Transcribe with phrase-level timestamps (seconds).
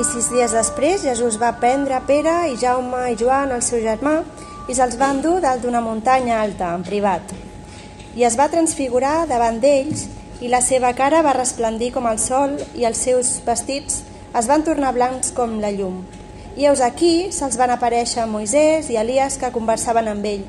[0.00, 4.22] I sis dies després, Jesús va prendre Pere i Jaume i Joan, el seu germà,
[4.64, 7.34] i se'ls va endur dalt d'una muntanya alta, en privat.
[8.16, 10.06] I es va transfigurar davant d'ells,
[10.40, 14.00] i la seva cara va resplendir com el sol, i els seus vestits
[14.40, 16.00] es van tornar blancs com la llum.
[16.56, 20.46] I heus aquí se'ls van aparèixer Moisès i Elias que conversaven amb ell.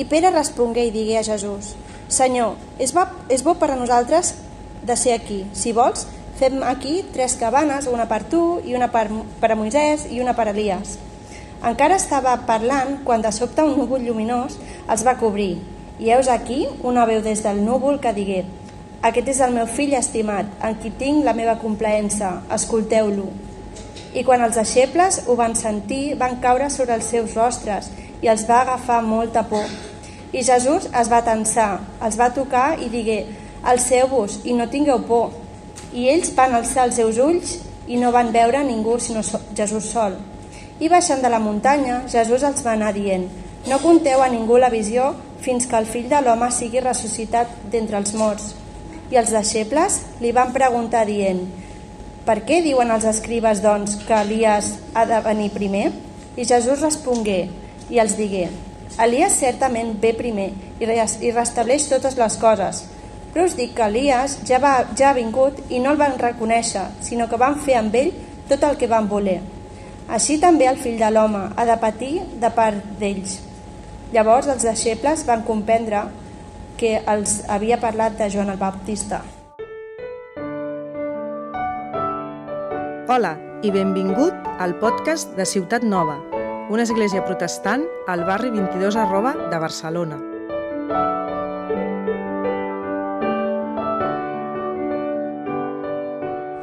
[0.00, 1.74] I Pere respongué i digué a Jesús,
[2.08, 4.32] Senyor, és bo, és bo per a nosaltres
[4.80, 5.42] de ser aquí.
[5.52, 6.06] Si vols,
[6.38, 9.08] Fem aquí tres cabanes, una per tu i una per,
[9.40, 10.92] per a Moisès i una per a Elias.
[11.66, 14.54] Encara estava parlant quan de sobte un núvol lluminós
[14.86, 15.56] els va cobrir.
[15.98, 18.44] I heus aquí una veu des del núvol que digué
[19.02, 23.28] Aquest és el meu fill estimat, en qui tinc la meva complaença, escolteu-lo.
[24.14, 27.90] I quan els deixebles ho van sentir, van caure sobre els seus rostres
[28.22, 29.66] i els va agafar molta por.
[30.30, 33.20] I Jesús es va tensar, els va tocar i digué
[33.62, 35.47] Alceu-vos i no tingueu por.
[35.92, 37.56] I ells van alçar els seus ulls
[37.88, 39.22] i no van veure ningú sinó
[39.56, 40.18] Jesús sol.
[40.78, 43.26] I baixant de la muntanya, Jesús els va anar dient
[43.68, 47.98] No conteu a ningú la visió fins que el fill de l'home sigui ressuscitat d'entre
[47.98, 48.52] els morts.
[49.10, 51.42] I els deixebles li van preguntar dient
[52.28, 55.90] Per què diuen els escribes, doncs, que Elias ha de venir primer?
[56.36, 57.48] I Jesús respongué
[57.88, 58.48] i els digué
[58.98, 60.48] Elias certament ve primer
[60.82, 62.82] i restableix totes les coses,
[63.38, 66.80] però us dic que Elias ja, va, ja ha vingut i no el van reconèixer,
[67.06, 68.08] sinó que van fer amb ell
[68.50, 69.36] tot el que van voler.
[70.10, 73.36] Així també el fill de l'home ha de patir de part d'ells.
[74.10, 76.00] Llavors els deixebles van comprendre
[76.80, 79.20] que els havia parlat de Joan el Baptista.
[83.06, 86.18] Hola i benvingut al podcast de Ciutat Nova,
[86.74, 90.18] una església protestant al barri 22 arroba de Barcelona.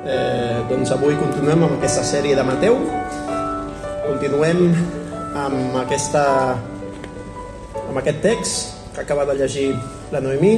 [0.06, 2.76] Eh, doncs avui continuem amb aquesta sèrie de Mateu.
[4.04, 4.60] Continuem
[5.34, 6.26] amb, aquesta,
[7.88, 9.72] amb aquest text que acaba de llegir
[10.14, 10.54] la Noemí.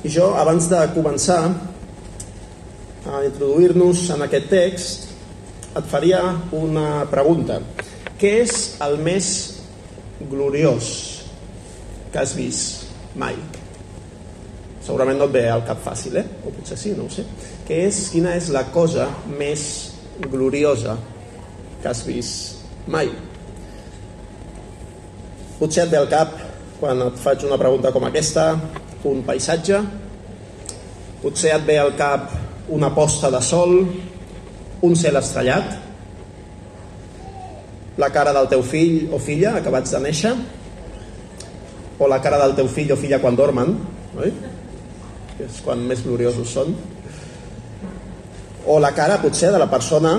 [0.00, 1.42] I jo, abans de començar
[3.12, 5.08] a introduir-nos en aquest text,
[5.76, 6.24] et faria
[6.56, 7.60] una pregunta.
[8.16, 9.26] Què és el més
[10.32, 10.94] gloriós
[12.14, 13.36] que has vist mai?
[14.82, 16.24] Segurament no et ve al cap fàcil, eh?
[16.42, 17.24] o potser sí, no ho sé,
[17.66, 19.64] que és quina és la cosa més
[20.30, 20.96] gloriosa
[21.82, 23.10] que has vist mai.
[25.58, 26.34] Potser et ve al cap,
[26.80, 28.52] quan et faig una pregunta com aquesta,
[29.06, 29.78] un paisatge,
[31.22, 32.32] potser et ve al cap
[32.74, 33.76] una posta de sol,
[34.82, 35.78] un cel estrellat,
[38.02, 40.32] la cara del teu fill o filla acabats de néixer,
[42.02, 43.76] o la cara del teu fill o filla quan dormen,
[44.18, 44.32] oi?
[45.42, 46.74] Que és quan més gloriosos són,
[48.70, 50.14] o la cara potser de la persona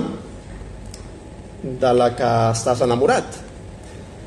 [1.64, 3.38] de la que estàs enamorat.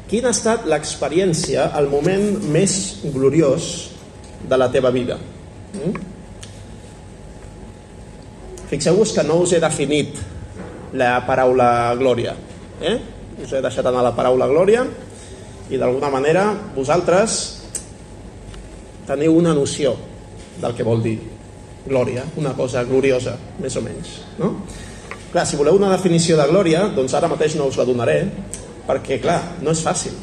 [0.10, 3.68] Quina ha estat l'experiència, el moment més gloriós
[4.50, 5.20] de la teva vida?
[5.76, 5.94] Mm?
[8.72, 10.18] Fixeu-vos que no us he definit
[10.98, 12.34] la paraula glòria.
[12.82, 12.98] Eh?
[13.44, 14.82] Us he deixat anar la paraula glòria
[15.70, 17.42] i d'alguna manera vosaltres
[19.06, 19.94] teniu una noció
[20.62, 21.18] del que vol dir
[21.88, 24.18] glòria, una cosa gloriosa, més o menys.
[24.42, 24.54] No?
[25.32, 28.20] Clar, si voleu una definició de glòria, doncs ara mateix no us la donaré,
[28.88, 30.16] perquè, clar, no és fàcil.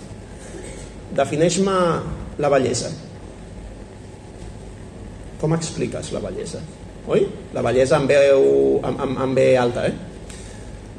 [1.14, 1.74] Defineix-me
[2.40, 2.90] la bellesa.
[5.40, 6.62] Com expliques la bellesa?
[7.04, 7.26] Oi?
[7.52, 8.46] La bellesa amb veu,
[8.82, 9.94] amb, amb, amb ve alta, eh?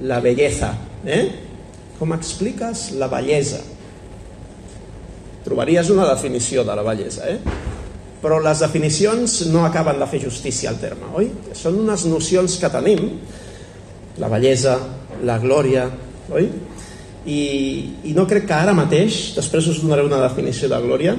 [0.06, 0.74] La belleza,
[1.06, 1.24] eh?
[1.98, 3.62] Com expliques la bellesa?
[5.46, 7.74] Trobaries una definició de la bellesa, eh?
[8.22, 11.30] Però les definicions no acaben de fer justícia al terme, oi?
[11.58, 13.10] Són unes nocions que tenim,
[14.22, 14.78] la bellesa,
[15.28, 15.86] la glòria,
[16.34, 16.48] oi?
[17.26, 17.40] I,
[18.06, 21.16] i no crec que ara mateix, després us donaré una definició de glòria,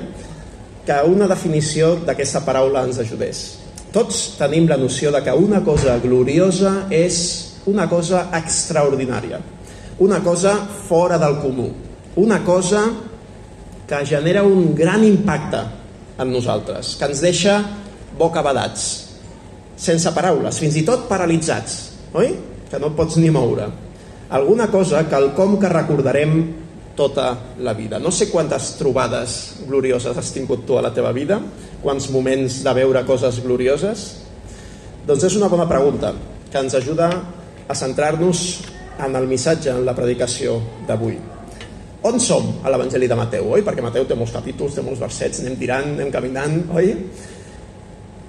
[0.87, 3.47] que una definició d'aquesta paraula ens ajudés.
[3.95, 7.19] Tots tenim la noció de que una cosa gloriosa és
[7.67, 9.41] una cosa extraordinària,
[9.99, 10.55] una cosa
[10.87, 11.71] fora del comú,
[12.23, 12.85] una cosa
[13.87, 15.63] que genera un gran impacte
[16.19, 17.59] en nosaltres, que ens deixa
[18.17, 18.85] bocabadats,
[19.77, 21.77] sense paraules, fins i tot paralitzats,
[22.17, 22.33] oi?
[22.71, 23.69] Que no et pots ni moure.
[24.37, 26.41] Alguna cosa, que el com que recordarem
[26.97, 27.29] tota
[27.61, 28.01] la vida.
[28.01, 31.39] No sé quantes trobades glorioses has tingut tu a la teva vida,
[31.85, 34.09] quants moments de veure coses glorioses.
[35.07, 36.17] Doncs és una bona pregunta
[36.51, 37.13] que ens ajuda
[37.69, 38.47] a centrar-nos
[39.05, 40.59] en el missatge, en la predicació
[40.89, 41.36] d'avui
[42.07, 43.65] on som a l'Evangeli de Mateu, oi?
[43.67, 46.93] Perquè Mateu té molts capítols, té molts versets, anem tirant, anem caminant, oi?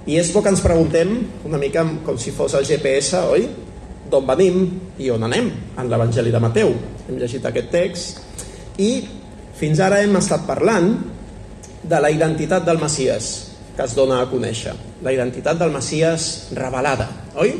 [0.08, 1.14] I és bo que ens preguntem
[1.46, 3.48] una mica com si fos el GPS, oi?
[4.08, 4.62] d'on venim
[5.00, 6.72] i on anem en l'Evangeli de Mateu.
[7.08, 8.90] Hem llegit aquest text i
[9.58, 10.94] fins ara hem estat parlant
[11.82, 13.28] de la identitat del Messias
[13.76, 14.72] que es dona a conèixer,
[15.06, 17.06] la identitat del Messias revelada,
[17.38, 17.52] oi?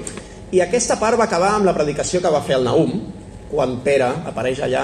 [0.50, 2.96] I aquesta part va acabar amb la predicació que va fer el Naum,
[3.52, 4.82] quan Pere apareix allà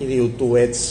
[0.00, 0.82] i diu tu ets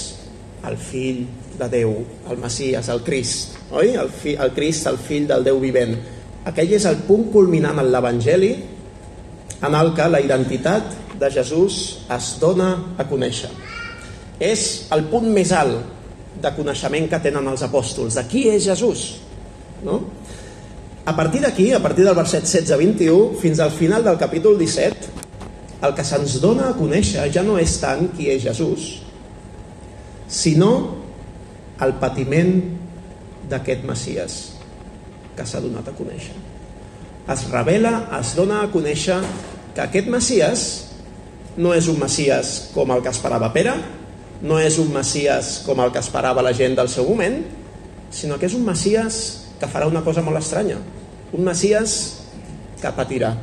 [0.65, 1.25] el fill
[1.59, 1.93] de Déu,
[2.29, 3.93] el Messias, el Crist, oi?
[3.99, 5.93] El, fi, el Crist, el fill del Déu vivent.
[6.49, 8.51] Aquell és el punt culminant en l'Evangeli
[9.65, 11.77] en el que la identitat de Jesús
[12.11, 13.51] es dona a conèixer.
[14.41, 19.05] És el punt més alt de coneixement que tenen els apòstols, de qui és Jesús.
[19.85, 20.01] No?
[21.05, 25.24] A partir d'aquí, a partir del verset 16-21, fins al final del capítol 17,
[25.85, 28.87] el que se'ns dona a conèixer ja no és tant qui és Jesús,
[30.27, 30.71] sinó
[31.83, 32.53] el patiment
[33.49, 34.37] d'aquest Messias
[35.35, 36.35] que s'ha donat a conèixer.
[37.31, 39.19] Es revela, es dona a conèixer
[39.75, 40.65] que aquest Messias
[41.57, 43.75] no és un Messias com el que esperava Pere,
[44.45, 47.41] no és un Messias com el que esperava la gent del seu moment,
[48.11, 49.19] sinó que és un Messias
[49.59, 50.77] que farà una cosa molt estranya.
[51.33, 51.95] Un Messias
[52.81, 53.33] que patirà.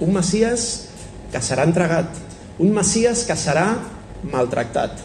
[0.00, 0.87] Un Messias
[1.32, 2.16] que serà entregat.
[2.58, 3.68] Un Messias que serà
[4.32, 5.04] maltractat.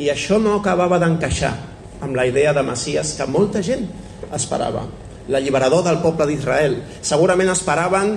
[0.00, 1.52] I això no acabava d'encaixar
[2.00, 3.86] amb la idea de Messias que molta gent
[4.32, 4.86] esperava.
[5.30, 6.78] L'alliberador del poble d'Israel.
[7.04, 8.16] Segurament esperaven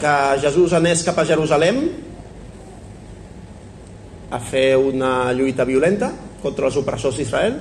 [0.00, 1.80] que Jesús anés cap a Jerusalem
[4.30, 6.10] a fer una lluita violenta
[6.42, 7.58] contra els opressors d'Israel.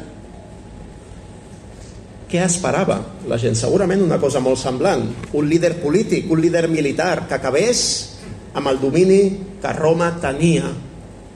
[2.30, 3.00] Què esperava
[3.30, 3.58] la gent?
[3.58, 5.06] Segurament una cosa molt semblant.
[5.38, 8.15] Un líder polític, un líder militar que acabés
[8.56, 9.22] amb el domini
[9.62, 10.72] que Roma tenia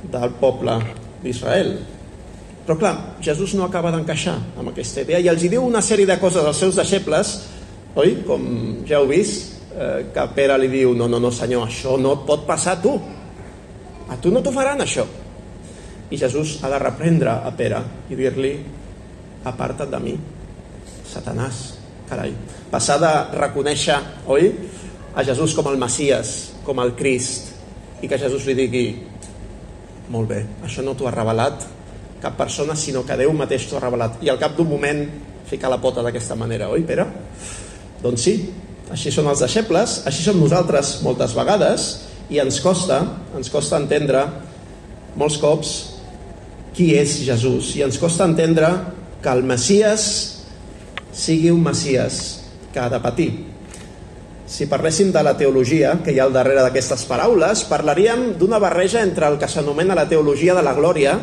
[0.10, 0.78] del poble
[1.24, 1.74] d'Israel.
[2.66, 2.94] Però clar,
[3.26, 6.46] Jesús no acaba d'encaixar amb aquesta idea i els hi diu una sèrie de coses
[6.46, 7.34] als seus deixebles,
[8.00, 8.20] oi?
[8.28, 8.44] Com
[8.88, 12.28] ja heu vist, eh, que Pere li diu, no, no, no senyor, això no et
[12.28, 12.94] pot passar a tu.
[14.10, 15.06] A tu no t'ho faran això.
[16.10, 18.54] I Jesús ha de reprendre a Pere i dir-li,
[19.50, 20.16] aparta't de mi,
[21.10, 21.60] Satanàs,
[22.10, 22.34] carai.
[22.70, 23.98] Passar de reconèixer,
[24.30, 24.52] oi,
[25.16, 27.54] a Jesús com el Messias, com el Crist,
[28.02, 28.86] i que Jesús li digui,
[30.10, 31.66] molt bé, això no t'ho ha revelat
[32.20, 34.20] cap persona, sinó que Déu mateix t'ho ha revelat.
[34.24, 35.06] I al cap d'un moment
[35.50, 37.06] ficar la pota d'aquesta manera, oi, Pere?
[38.04, 38.36] Doncs sí,
[38.92, 41.90] així són els deixebles, així som nosaltres moltes vegades,
[42.30, 43.00] i ens costa,
[43.38, 44.26] ens costa entendre
[45.18, 45.72] molts cops
[46.76, 48.70] qui és Jesús, i ens costa entendre
[49.24, 50.04] que el Messias
[51.12, 52.40] sigui un Messias
[52.74, 53.32] que ha de patir.
[54.50, 59.04] Si parléssim de la teologia que hi ha al darrere d'aquestes paraules, parlaríem d'una barreja
[59.06, 61.14] entre el que s'anomena la teologia de la glòria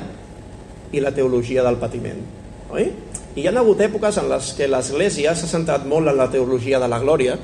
[0.94, 2.22] i la teologia del patiment.
[2.70, 2.86] Oi?
[3.34, 6.78] I hi ha hagut èpoques en les que l'Església s'ha centrat molt en la teologia
[6.78, 7.34] de la glòria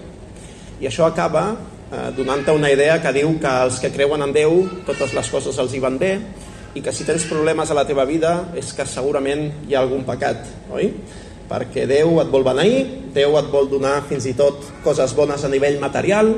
[0.79, 4.63] i això acaba eh, donant-te una idea que diu que els que creuen en Déu
[4.87, 6.13] totes les coses els hi van bé
[6.79, 10.07] i que si tens problemes a la teva vida és que segurament hi ha algun
[10.07, 10.95] pecat, oi?
[11.53, 15.51] Perquè Déu et vol beneir, Déu et vol donar fins i tot coses bones a
[15.53, 16.33] nivell material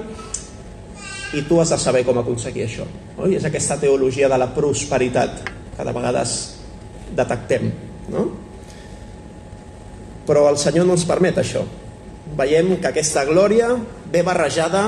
[1.35, 2.87] i tu has de saber com aconseguir això.
[3.19, 3.37] Oi?
[3.39, 5.41] És aquesta teologia de la prosperitat
[5.77, 6.35] que de vegades
[7.15, 7.71] detectem.
[8.11, 8.27] No?
[10.27, 11.65] Però el Senyor no ens permet això.
[12.39, 13.73] Veiem que aquesta glòria
[14.11, 14.85] ve barrejada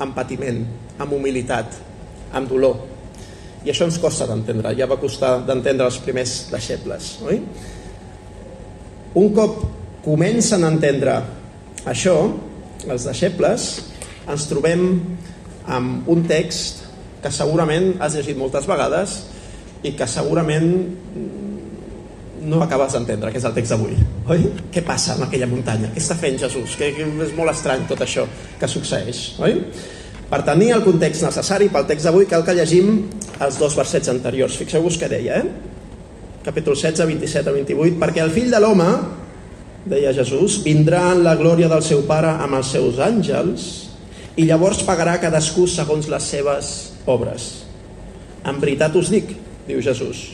[0.00, 0.64] amb patiment,
[1.00, 1.76] amb humilitat,
[2.36, 2.80] amb dolor.
[3.64, 7.12] I això ens costa d'entendre, ja va costar d'entendre els primers deixebles.
[7.28, 7.42] Oi?
[9.18, 9.64] Un cop
[10.04, 11.16] comencen a entendre
[11.90, 12.14] això,
[12.86, 13.66] els deixebles,
[14.30, 14.84] ens trobem
[15.70, 16.84] amb un text
[17.20, 19.16] que segurament has llegit moltes vegades
[19.82, 20.70] i que segurament
[22.40, 23.96] no acabes d'entendre, que és el text d'avui.
[24.32, 24.46] Oi?
[24.72, 25.90] Què passa en aquella muntanya?
[25.92, 26.76] Què està fent Jesús?
[26.78, 28.24] Que, que és molt estrany tot això
[28.60, 29.24] que succeeix.
[29.44, 29.58] Oi?
[30.30, 33.10] Per tenir el context necessari pel text d'avui cal que llegim
[33.42, 34.56] els dos versets anteriors.
[34.62, 35.69] Fixeu-vos què deia, eh?
[36.44, 37.98] Capítol 16, 27 a 28.
[38.00, 38.88] Perquè el fill de l'home,
[39.84, 43.68] deia Jesús, vindrà en la glòria del seu pare amb els seus àngels
[44.40, 46.74] i llavors pagarà cadascú segons les seves
[47.10, 47.50] obres.
[48.48, 49.34] En veritat us dic,
[49.68, 50.30] diu Jesús,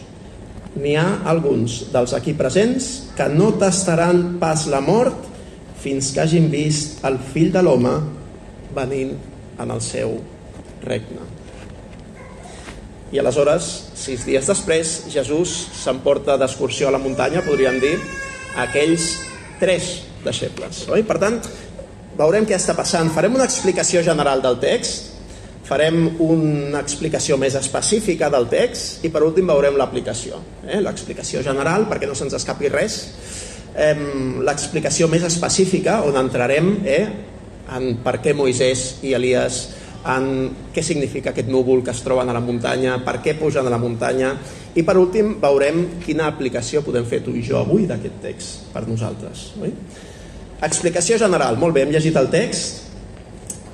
[0.79, 5.27] n'hi ha alguns dels aquí presents que no tastaran pas la mort
[5.83, 7.97] fins que hagin vist el fill de l'home
[8.77, 9.17] venint
[9.59, 10.21] en el seu
[10.87, 11.26] regne.
[13.15, 17.95] I aleshores, sis dies després, Jesús s'emporta d'excursió a la muntanya, podríem dir,
[18.59, 19.13] aquells
[19.61, 19.93] tres
[20.25, 20.87] deixebles.
[20.91, 21.05] Oi?
[21.07, 21.39] Per tant,
[22.19, 23.13] veurem què està passant.
[23.15, 25.13] Farem una explicació general del text,
[25.67, 30.41] farem una explicació més específica del text i per últim veurem l'aplicació.
[30.67, 30.81] Eh?
[30.83, 33.01] L'explicació general, perquè no se'ns escapi res,
[33.75, 33.95] eh,
[34.47, 37.03] l'explicació més específica on entrarem eh,
[37.77, 39.65] en per què Moisès i Elias
[40.07, 40.27] en
[40.75, 43.81] què significa aquest núvol que es troben a la muntanya, per què pugen a la
[43.83, 44.35] muntanya,
[44.77, 48.85] i per últim veurem quina aplicació podem fer tu i jo avui d'aquest text per
[48.87, 49.49] nosaltres.
[49.63, 49.73] Oi?
[50.67, 52.85] Explicació general, molt bé, hem llegit el text,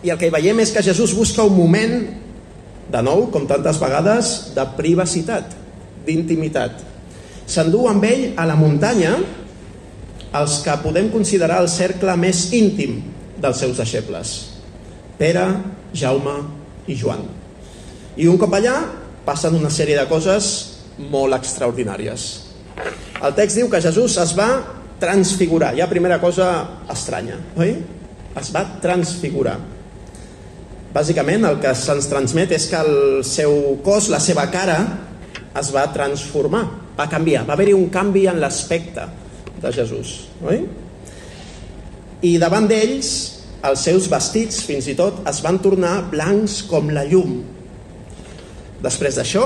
[0.02, 1.94] i el que hi veiem és que Jesús busca un moment,
[2.92, 5.54] de nou, com tantes vegades, de privacitat,
[6.06, 6.82] d'intimitat.
[7.48, 9.14] S'endú amb ell a la muntanya
[10.38, 12.98] els que podem considerar el cercle més íntim
[13.42, 14.34] dels seus deixebles.
[15.18, 15.44] Pere,
[15.94, 16.36] Jaume
[16.88, 17.24] i Joan.
[18.16, 18.76] I un cop allà
[19.26, 20.48] passen una sèrie de coses
[21.12, 22.28] molt extraordinàries.
[23.22, 24.50] El text diu que Jesús es va
[25.02, 25.72] transfigurar.
[25.74, 26.48] Hi ha primera cosa
[26.92, 27.76] estranya, oi?
[28.38, 29.58] Es va transfigurar.
[30.92, 34.78] Bàsicament el que se'ns transmet és que el seu cos, la seva cara,
[35.56, 36.64] es va transformar,
[36.98, 39.06] va canviar, va haver-hi un canvi en l'aspecte
[39.62, 40.62] de Jesús, oi?
[42.28, 43.12] I davant d'ells
[43.62, 47.38] els seus vestits fins i tot es van tornar blancs com la llum.
[48.82, 49.44] Després d'això,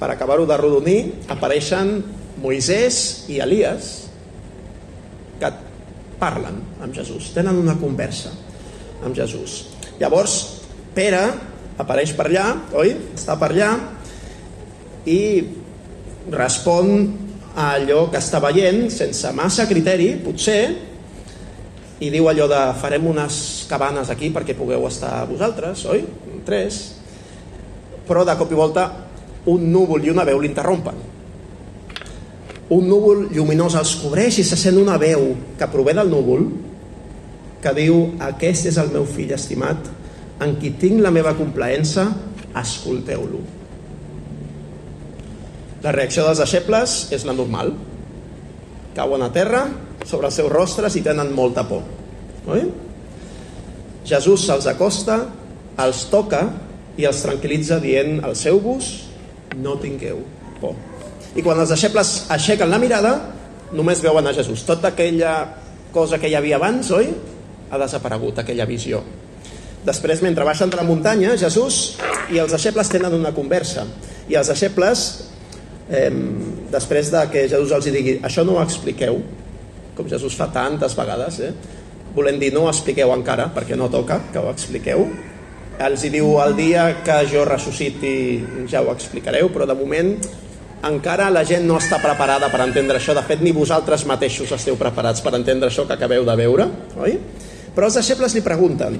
[0.00, 0.98] per acabar-ho de rodonir,
[1.30, 2.00] apareixen
[2.42, 3.92] Moisès i Elias
[5.38, 5.50] que
[6.18, 8.32] parlen amb Jesús, tenen una conversa
[9.04, 9.64] amb Jesús.
[10.00, 10.38] Llavors,
[10.94, 11.22] Pere
[11.78, 12.46] apareix per allà,
[12.78, 12.92] oi?
[13.16, 13.70] Està per allà
[15.10, 15.20] i
[16.30, 16.92] respon
[17.54, 20.60] a allò que està veient sense massa criteri, potser,
[22.02, 23.38] i diu allò de farem unes
[23.70, 26.02] cabanes aquí perquè pugueu estar vosaltres, oi?
[26.46, 26.82] Tres.
[28.08, 28.88] Però de cop i volta
[29.50, 31.02] un núvol i una veu l'interrompen.
[32.74, 36.48] Un núvol lluminós els cobreix i se sent una veu que prové del núvol
[37.64, 39.88] que diu aquest és el meu fill estimat
[40.44, 42.08] en qui tinc la meva complaença
[42.60, 43.40] escolteu-lo
[45.84, 47.72] la reacció dels deixebles és la normal
[48.96, 49.64] cauen a terra
[50.04, 51.84] sobre els seus rostres i tenen molta por.
[52.52, 52.66] Oi?
[54.04, 55.22] Jesús se'ls acosta,
[55.80, 56.44] els toca
[57.00, 58.90] i els tranquil·litza dient al seu bus
[59.58, 60.20] no tingueu
[60.60, 60.76] por.
[61.34, 63.16] I quan els deixebles aixequen la mirada,
[63.74, 64.62] només veuen a Jesús.
[64.66, 65.34] Tota aquella
[65.94, 67.10] cosa que hi havia abans, oi?
[67.70, 69.02] Ha desaparegut, aquella visió.
[69.84, 71.96] Després, mentre baixen de la muntanya, Jesús
[72.32, 73.84] i els deixebles tenen una conversa.
[74.30, 75.02] I els deixebles,
[75.90, 76.10] eh,
[76.72, 79.20] després de que Jesús els digui això no ho expliqueu,
[79.96, 81.52] com Jesús fa tantes vegades, eh?
[82.14, 85.06] volem dir no expliqueu encara, perquè no toca que ho expliqueu,
[85.82, 88.14] els hi diu el dia que jo ressusciti
[88.70, 90.14] ja ho explicareu, però de moment
[90.84, 94.76] encara la gent no està preparada per entendre això, de fet ni vosaltres mateixos esteu
[94.78, 96.68] preparats per entendre això que acabeu de veure,
[97.00, 97.16] oi?
[97.74, 98.98] Però els deixebles li pregunten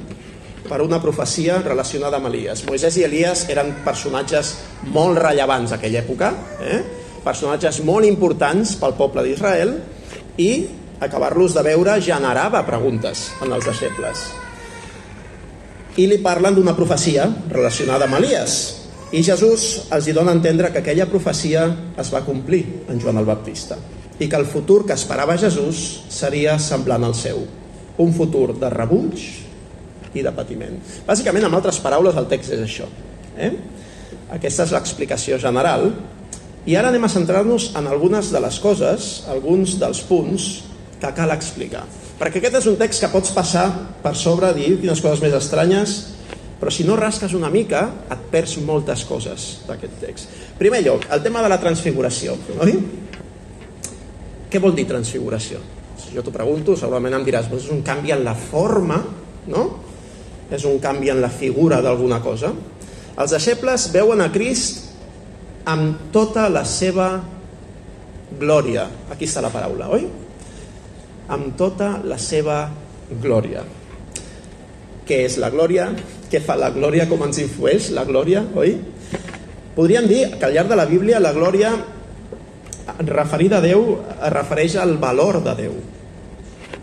[0.64, 2.64] per una profecia relacionada amb Elias.
[2.66, 4.54] Moisès i Elias eren personatges
[4.90, 6.32] molt rellevants a aquella època,
[6.64, 6.80] eh?
[7.24, 9.76] personatges molt importants pel poble d'Israel
[10.40, 10.50] i
[11.00, 14.24] acabar-los de veure generava preguntes en els deixebles.
[15.96, 18.56] I li parlen d'una profecia relacionada amb Elias.
[19.14, 23.20] I Jesús els hi dona a entendre que aquella profecia es va complir en Joan
[23.20, 23.78] el Baptista
[24.18, 27.44] i que el futur que esperava Jesús seria semblant al seu.
[27.98, 29.22] Un futur de rebuig
[30.14, 30.76] i de patiment.
[31.06, 32.86] Bàsicament, amb altres paraules, el text és això.
[33.38, 33.50] Eh?
[34.34, 35.90] Aquesta és l'explicació general.
[36.66, 40.46] I ara anem a centrar-nos en algunes de les coses, alguns dels punts
[41.04, 41.84] que cal explicar.
[42.18, 43.66] Perquè aquest és un text que pots passar
[44.02, 45.96] per sobre, dir quines coses més estranyes,
[46.60, 50.36] però si no rasques una mica et perds moltes coses d'aquest text.
[50.56, 52.38] Primer lloc, el tema de la transfiguració.
[52.64, 52.78] Oi?
[54.48, 55.60] Què vol dir transfiguració?
[55.98, 59.00] Si jo t'ho pregunto, segurament em diràs, doncs és un canvi en la forma,
[59.50, 59.66] no?
[60.54, 62.54] És un canvi en la figura d'alguna cosa.
[63.18, 64.84] Els deixebles veuen a Crist
[65.68, 67.08] amb tota la seva
[68.38, 68.86] glòria.
[69.10, 70.06] Aquí està la paraula, oi?
[71.28, 72.66] Amb tota la seva
[73.22, 73.64] glòria.
[75.04, 75.90] Què és la glòria?
[76.32, 77.08] Què fa la glòria?
[77.08, 78.44] Com ens influeix la glòria?
[78.56, 78.76] Oi?
[79.74, 81.74] Podríem dir que al llarg de la Bíblia la glòria
[83.04, 85.74] referida a Déu es refereix al valor de Déu.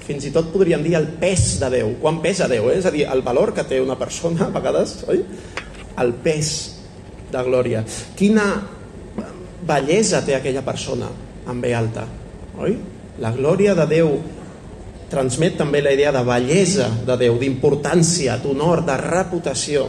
[0.01, 1.95] Fins i tot podríem dir el pes de Déu.
[2.01, 2.69] Quan pesa Déu?
[2.69, 2.77] Eh?
[2.81, 5.23] És a dir, el valor que té una persona, a vegades, oi?
[6.01, 6.53] El pes
[7.31, 7.83] de glòria.
[8.17, 8.47] Quina
[9.67, 11.09] bellesa té aquella persona
[11.49, 12.05] en ve alta,
[12.59, 12.75] oi?
[13.21, 14.15] La glòria de Déu
[15.11, 19.83] transmet també la idea de bellesa de Déu, d'importància, d'honor, de reputació.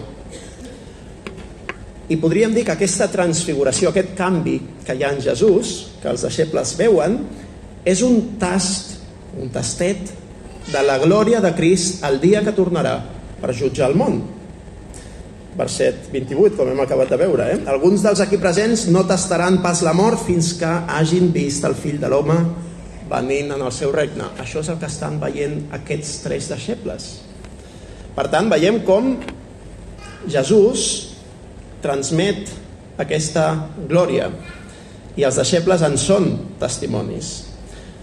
[2.12, 5.70] I podríem dir que aquesta transfiguració, aquest canvi que hi ha en Jesús,
[6.02, 7.22] que els deixebles veuen,
[7.88, 8.98] és un tast,
[9.40, 10.12] un tastet
[10.68, 12.98] de la glòria de Crist el dia que tornarà
[13.40, 14.18] per jutjar el món.
[15.56, 17.48] Verset 28, com hem acabat de veure.
[17.54, 17.56] Eh?
[17.72, 21.96] Alguns dels aquí presents no tastaran pas la mort fins que hagin vist el fill
[22.02, 22.38] de l'home
[23.12, 24.30] venint en el seu regne.
[24.40, 27.12] Això és el que estan veient aquests tres deixebles.
[28.16, 29.14] Per tant, veiem com
[30.28, 30.82] Jesús
[31.82, 32.50] transmet
[33.02, 33.46] aquesta
[33.88, 34.28] glòria
[35.16, 36.28] i els deixebles en són
[36.60, 37.32] testimonis.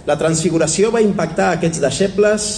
[0.10, 2.50] La transfiguració va impactar aquests deixebles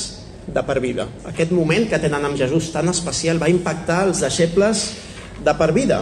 [0.52, 1.08] de per vida.
[1.28, 4.86] Aquest moment que tenen amb Jesús tan especial va impactar els deixebles
[5.44, 6.02] de per vida.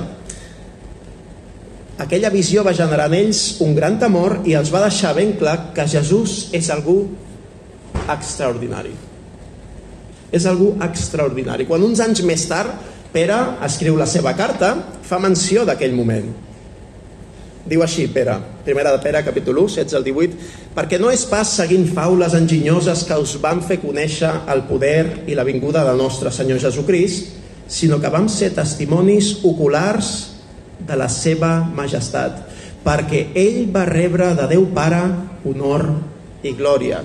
[1.99, 5.73] Aquella visió va generar en ells un gran temor i els va deixar ben clar
[5.75, 7.01] que Jesús és algú
[8.07, 8.93] extraordinari.
[10.31, 11.65] És algú extraordinari.
[11.67, 16.27] Quan uns anys més tard Pere escriu la seva carta, fa menció d'aquell moment.
[17.69, 20.37] Diu així, Pere, primera de Pere, capítol 1, 16 al 18,
[20.77, 25.37] perquè no és pas seguint faules enginyoses que us van fer conèixer el poder i
[25.37, 27.33] la vinguda del nostre Senyor Jesucrist,
[27.69, 30.28] sinó que vam ser testimonis oculars
[30.79, 32.43] de la seva majestat,
[32.83, 35.03] perquè ell va rebre de Déu Pare
[35.45, 35.89] honor
[36.43, 37.03] i glòria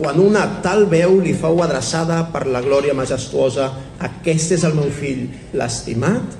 [0.00, 3.66] quan una tal veu li fou adreçada per la glòria majestuosa,
[4.00, 6.38] aquest és el meu fill, l'estimat,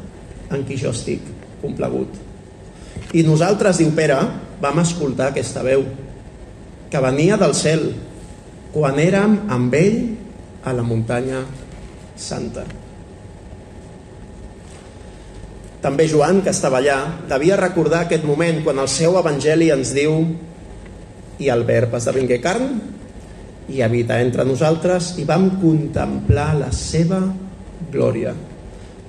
[0.49, 1.27] en qui jo estic
[1.61, 2.17] complagut.
[3.13, 4.17] I nosaltres, diu Pere,
[4.65, 5.85] vam escoltar aquesta veu,
[6.89, 7.91] que venia del cel,
[8.73, 10.01] quan érem amb ell
[10.65, 11.45] a la muntanya
[12.17, 12.65] santa.
[15.81, 20.19] També Joan, que estava allà, devia recordar aquest moment quan el seu evangeli ens diu
[21.41, 22.75] i el verb esdevingué carn
[23.73, 27.23] i habita entre nosaltres i vam contemplar la seva
[27.93, 28.35] glòria.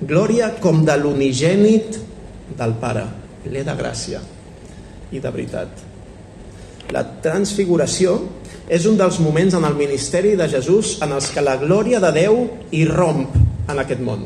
[0.00, 1.98] Glòria com de l'unigènit
[2.56, 3.04] del Pare,
[3.44, 4.22] ple de gràcia
[5.12, 5.82] i de veritat.
[6.92, 8.16] La transfiguració
[8.72, 12.12] és un dels moments en el ministeri de Jesús en els que la glòria de
[12.16, 13.26] Déu irromp
[13.68, 14.24] en aquest món.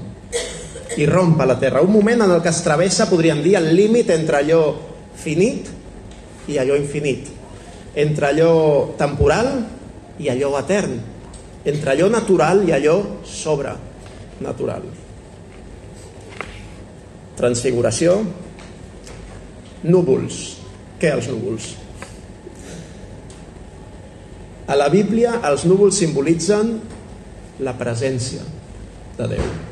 [0.96, 1.82] Irromp a la terra.
[1.84, 4.60] Un moment en el que es travessa, podríem dir, el límit entre allò
[5.16, 5.68] finit
[6.48, 7.28] i allò infinit.
[7.96, 9.50] Entre allò temporal
[10.20, 10.96] i allò etern,
[11.64, 14.86] entre allò natural i allò sobrenatural.
[17.36, 18.20] Transfiguració,
[19.84, 20.44] núvols.
[20.96, 21.74] Què els núvols?
[24.66, 26.74] A la Bíblia els núvols simbolitzen
[27.62, 28.42] la presència
[29.20, 29.65] de Déu.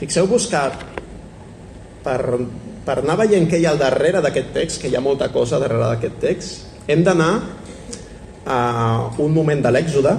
[0.00, 0.62] Fixeu-vos que
[2.04, 2.20] per,
[2.84, 5.60] per anar veient què hi ha al darrere d'aquest text, que hi ha molta cosa
[5.62, 7.32] darrere d'aquest text, hem d'anar
[8.44, 8.58] a
[9.22, 10.12] un moment de l'èxode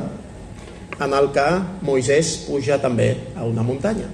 [1.06, 1.46] en el que
[1.86, 4.08] Moisès puja també a una muntanya.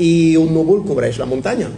[0.00, 1.68] I un núvol cobreix la muntanya.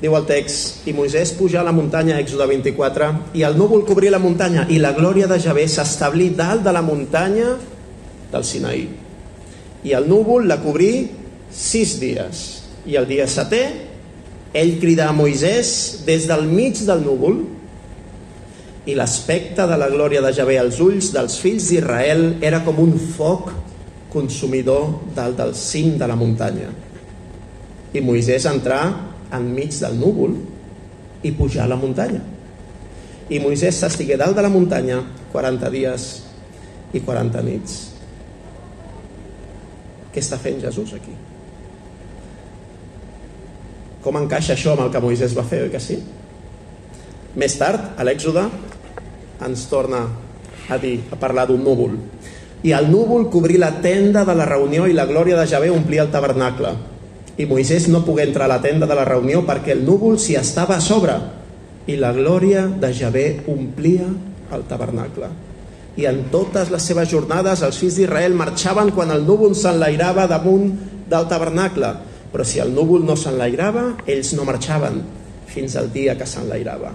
[0.00, 4.08] Diu el text, i Moisès puja a la muntanya, Èxode 24, i el núvol cobrí
[4.08, 7.52] la muntanya, i la glòria de Javé s'establí dalt de la muntanya
[8.32, 8.86] del Sinaí.
[9.84, 11.08] I el núvol la cobrí
[11.50, 12.42] sis dies.
[12.86, 13.62] I el dia setè,
[14.56, 17.40] ell crida a Moisès des del mig del núvol,
[18.88, 22.94] i l'aspecte de la glòria de Javé als ulls dels fills d'Israel era com un
[22.98, 23.52] foc
[24.10, 26.70] consumidor dalt del cim de la muntanya.
[27.92, 28.80] I Moisès entrà
[29.36, 30.34] enmig del núvol
[31.22, 32.22] i pujar a la muntanya.
[33.30, 36.10] I Moisès s'estigué dalt de la muntanya 40 dies
[36.96, 37.89] i 40 nits.
[40.10, 41.14] Què està fent Jesús aquí?
[44.02, 45.98] Com encaixa això amb el que Moisès va fer, oi que sí?
[47.38, 48.46] Més tard, a l'Èxode,
[49.46, 50.06] ens torna
[50.70, 51.98] a dir, a parlar d'un núvol.
[52.66, 56.04] I el núvol cobrí la tenda de la reunió i la glòria de Javé omplia
[56.06, 56.72] el tabernacle.
[57.40, 60.36] I Moisès no pogué entrar a la tenda de la reunió perquè el núvol s'hi
[60.40, 61.16] estava a sobre
[61.88, 64.08] i la glòria de Javé omplia
[64.52, 65.30] el tabernacle.
[65.98, 70.70] I en totes les seves jornades els fills d'Israel marxaven quan el núvol s'enlairava damunt
[71.10, 71.94] del tabernacle.
[72.30, 75.02] Però si el núvol no s'enlairava, ells no marxaven
[75.50, 76.94] fins al dia que s'enlairava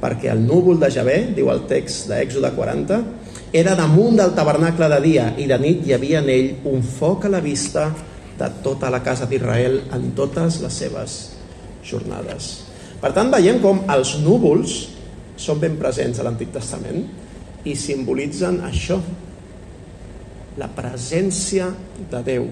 [0.00, 2.98] perquè el núvol de Javé, diu el text d'Èxode 40,
[3.56, 7.26] era damunt del tabernacle de dia i de nit hi havia en ell un foc
[7.26, 7.88] a la vista
[8.36, 11.14] de tota la casa d'Israel en totes les seves
[11.86, 12.50] jornades.
[13.00, 14.76] Per tant, veiem com els núvols
[15.40, 17.04] són ben presents a l'Antic Testament
[17.66, 19.00] i simbolitzen això,
[20.56, 21.68] la presència
[22.12, 22.46] de Déu.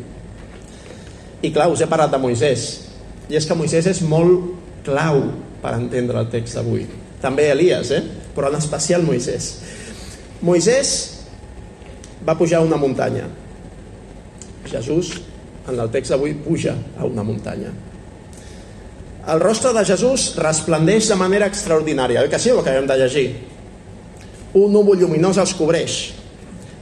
[1.45, 2.67] I clar, us he parlat de Moisès,
[3.31, 5.23] i és que Moisès és molt clau
[5.63, 6.85] per entendre el text d'avui
[7.25, 8.03] també Elias, eh?
[8.37, 9.55] però en especial Moisès.
[10.45, 10.91] Moisès
[12.27, 13.25] va pujar a una muntanya.
[14.69, 15.15] Jesús,
[15.65, 17.73] en el text d'avui, puja a una muntanya.
[19.33, 23.29] El rostre de Jesús resplendeix de manera extraordinària, oi que sí, ho acabem de llegir?
[24.55, 25.99] Un núvol lluminós els cobreix.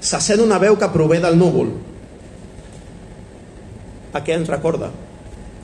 [0.02, 1.72] Se sent una veu que prové del núvol.
[4.12, 4.90] A què ens recorda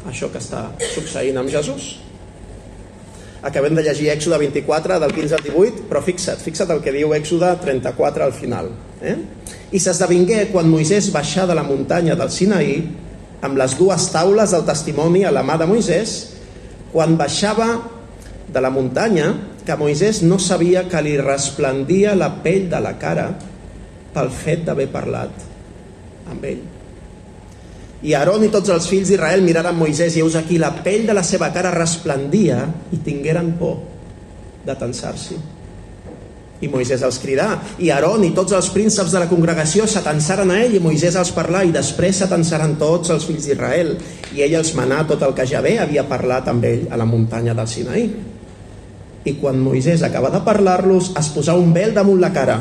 [0.09, 1.99] això que està succeint amb Jesús?
[3.45, 7.13] Acabem de llegir Èxode 24, del 15 al 18, però fixa't, fixa't el que diu
[7.15, 8.73] Èxode 34 al final.
[8.99, 9.15] Eh?
[9.71, 12.81] I s'esdevingué quan Moisès baixà de la muntanya del Sinaí
[13.47, 16.17] amb les dues taules del testimoni a la mà de Moisès,
[16.91, 17.69] quan baixava
[18.49, 19.31] de la muntanya,
[19.69, 23.29] que Moisès no sabia que li resplendia la pell de la cara
[24.15, 25.45] pel fet d'haver parlat
[26.33, 26.63] amb ell.
[28.09, 31.17] I Aaron i tots els fills d'Israel miraren Moisès i heus aquí la pell de
[31.19, 32.63] la seva cara resplendia
[32.95, 33.77] i tingueren por
[34.65, 35.37] de tensar-s'hi.
[36.65, 37.51] I Moisès els cridà,
[37.85, 41.35] i Aaron i tots els prínceps de la congregació s'atensaren a ell i Moisès els
[41.37, 43.93] parlà i després s'atensaren tots els fills d'Israel
[44.33, 47.07] i ell els manà tot el que ja bé havia parlat amb ell a la
[47.07, 48.09] muntanya del Sinaí.
[49.27, 52.59] I quan Moisès acaba de parlar-los es posà un vel damunt la cara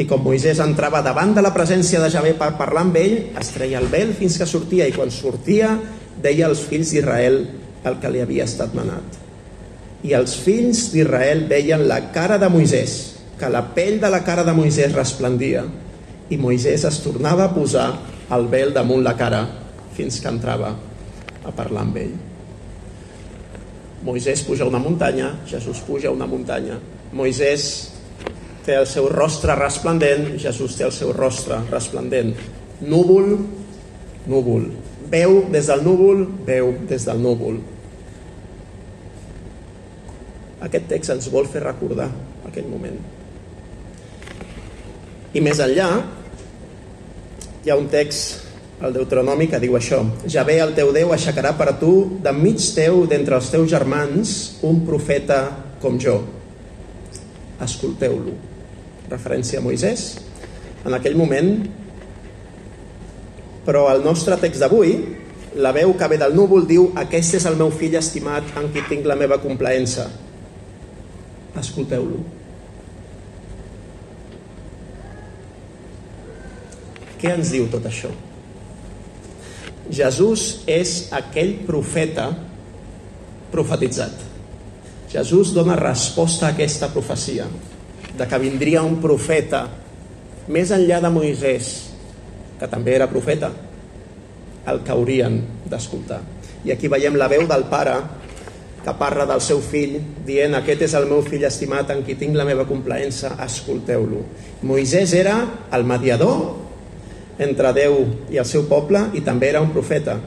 [0.00, 3.50] i com Moisès entrava davant de la presència de Javé per parlar amb ell, es
[3.52, 5.74] treia el vel fins que sortia, i quan sortia
[6.22, 7.42] deia als fills d'Israel
[7.84, 9.18] el que li havia estat manat.
[10.08, 12.96] I els fills d'Israel veien la cara de Moisès,
[13.36, 15.66] que la pell de la cara de Moisès resplendia,
[16.30, 17.90] i Moisès es tornava a posar
[18.32, 19.44] el vel damunt la cara
[19.96, 20.72] fins que entrava
[21.44, 22.18] a parlar amb ell.
[24.04, 26.78] Moisès puja una muntanya, Jesús puja una muntanya.
[27.12, 27.64] Moisès
[28.64, 32.32] té el seu rostre resplendent, Jesús té el seu rostre resplendent.
[32.80, 33.34] Núvol,
[34.30, 34.70] núvol.
[35.10, 37.60] Veu des del núvol, veu des del núvol.
[40.64, 42.08] Aquest text ens vol fer recordar
[42.48, 42.96] aquell moment.
[45.36, 45.88] I més enllà,
[47.64, 48.49] hi ha un text,
[48.80, 50.00] el Deuteronomi, que diu això.
[50.30, 54.36] Ja ve el teu Déu aixecarà per a tu, d'enmig teu, d'entre els teus germans,
[54.66, 55.42] un profeta
[55.82, 56.20] com jo.
[57.60, 58.36] Escolteu-lo
[59.10, 60.04] referència a Moisès
[60.86, 61.50] en aquell moment,
[63.66, 64.94] però el nostre text d'avui,
[65.60, 68.84] la veu que ve del núvol diu aquest és el meu fill estimat en qui
[68.88, 70.06] tinc la meva complaença.
[71.60, 72.22] Escolteu-lo.
[77.20, 78.14] Què ens diu tot això?
[79.90, 82.30] Jesús és aquell profeta
[83.50, 84.14] profetitzat.
[85.10, 87.48] Jesús dona resposta a aquesta profecia
[88.16, 89.64] de que vindria un profeta
[90.50, 91.70] més enllà de Moisès,
[92.60, 93.50] que també era profeta,
[94.70, 96.20] el que haurien d'escoltar.
[96.64, 97.96] I aquí veiem la veu del pare
[98.84, 102.36] que parla del seu fill, dient aquest és el meu fill estimat en qui tinc
[102.38, 104.22] la meva complaença, escolteu-lo.
[104.62, 105.36] Moisès era
[105.76, 106.69] el mediador
[107.40, 110.18] entre Déu i el seu poble i també era un profeta.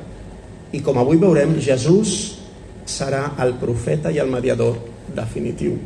[0.73, 2.39] I com avui veurem, Jesús
[2.89, 4.79] serà el profeta i el mediador
[5.13, 5.77] definitiu.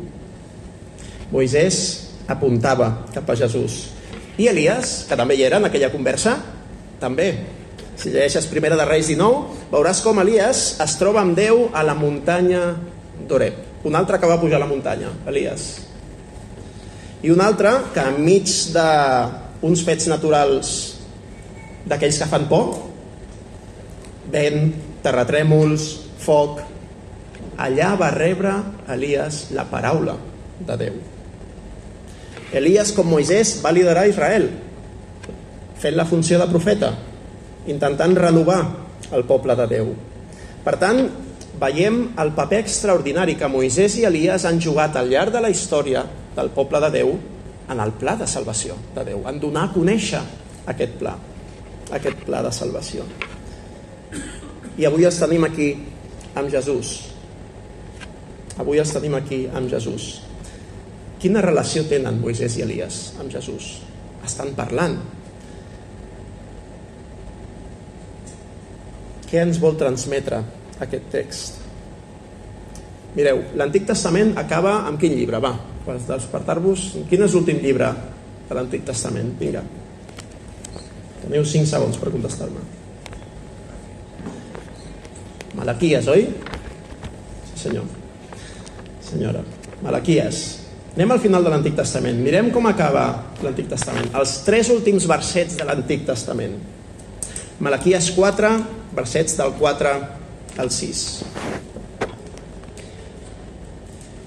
[1.28, 3.90] Moisès apuntava cap a Jesús.
[4.40, 6.38] I Elias, que també hi era en aquella conversa,
[7.02, 7.32] també.
[7.98, 11.96] Si llegeixes Primera de Reis 19, veuràs com Elias es troba amb Déu a la
[11.98, 12.70] muntanya
[13.28, 13.84] d'Oreb.
[13.84, 15.68] Un altre que va pujar a la muntanya, Elias.
[17.22, 20.97] I un altre que enmig d'uns fets naturals
[21.88, 22.74] d'aquells que fan por,
[24.32, 24.72] vent,
[25.04, 25.88] terratrèmols,
[26.20, 26.60] foc,
[27.58, 28.54] allà va rebre
[28.92, 30.16] Elias la paraula
[30.66, 30.98] de Déu.
[32.58, 34.48] Elias, com Moisès, va liderar Israel,
[35.78, 36.92] fent la funció de profeta,
[37.68, 38.60] intentant renovar
[39.12, 39.90] el poble de Déu.
[40.64, 41.02] Per tant,
[41.60, 46.04] veiem el paper extraordinari que Moisès i Elias han jugat al llarg de la història
[46.36, 47.16] del poble de Déu
[47.68, 50.22] en el pla de salvació de Déu, en donar a conèixer
[50.68, 51.16] aquest pla,
[51.94, 53.04] aquest pla de salvació.
[54.78, 55.72] I avui els tenim aquí
[56.38, 56.96] amb Jesús.
[58.58, 60.08] Avui els tenim aquí amb Jesús.
[61.18, 63.78] Quina relació tenen Moisès i Elias amb Jesús?
[64.26, 64.98] Estan parlant.
[69.28, 70.38] Què ens vol transmetre
[70.84, 71.58] aquest text?
[73.16, 75.40] Mireu, l'Antic Testament acaba amb quin llibre?
[75.42, 75.52] Va,
[75.84, 76.86] per despertar-vos.
[77.10, 77.90] Quin és l'últim llibre
[78.48, 79.34] de l'Antic Testament?
[79.40, 79.64] Vinga.
[81.28, 82.62] Teniu 5 segons per contestar-me.
[85.58, 86.22] Malaquies, oi?
[87.50, 87.84] Sí, senyor.
[89.04, 89.42] Senyora.
[89.84, 90.38] Malaquies.
[90.96, 92.16] Anem al final de l'Antic Testament.
[92.24, 93.04] Mirem com acaba
[93.44, 94.08] l'Antic Testament.
[94.16, 96.56] Els tres últims versets de l'Antic Testament.
[97.60, 98.54] Malaquies 4,
[98.96, 99.92] versets del 4
[100.64, 101.04] al 6.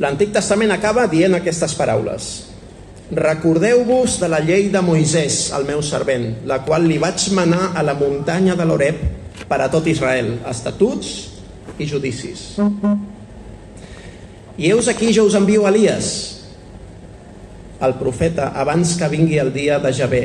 [0.06, 2.32] L'Antic Testament acaba dient aquestes paraules.
[3.12, 7.84] Recordeu-vos de la llei de Moisès, el meu servent, la qual li vaig manar a
[7.84, 9.02] la muntanya de l'Oreb
[9.50, 11.10] per a tot Israel, estatuts
[11.76, 12.54] i judicis.
[14.56, 16.08] I heus aquí jo us envio Elias,
[17.84, 20.21] el profeta abans que vingui el dia de Javé,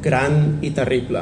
[0.00, 1.20] gran i terrible.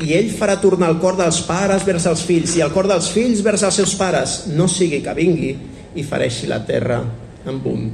[0.00, 3.10] I ell farà tornar el cor dels pares vers els fills i el cor dels
[3.10, 5.50] fills vers els seus pares, no sigui que vingui
[5.98, 7.02] i fareixi la terra
[7.50, 7.90] amb un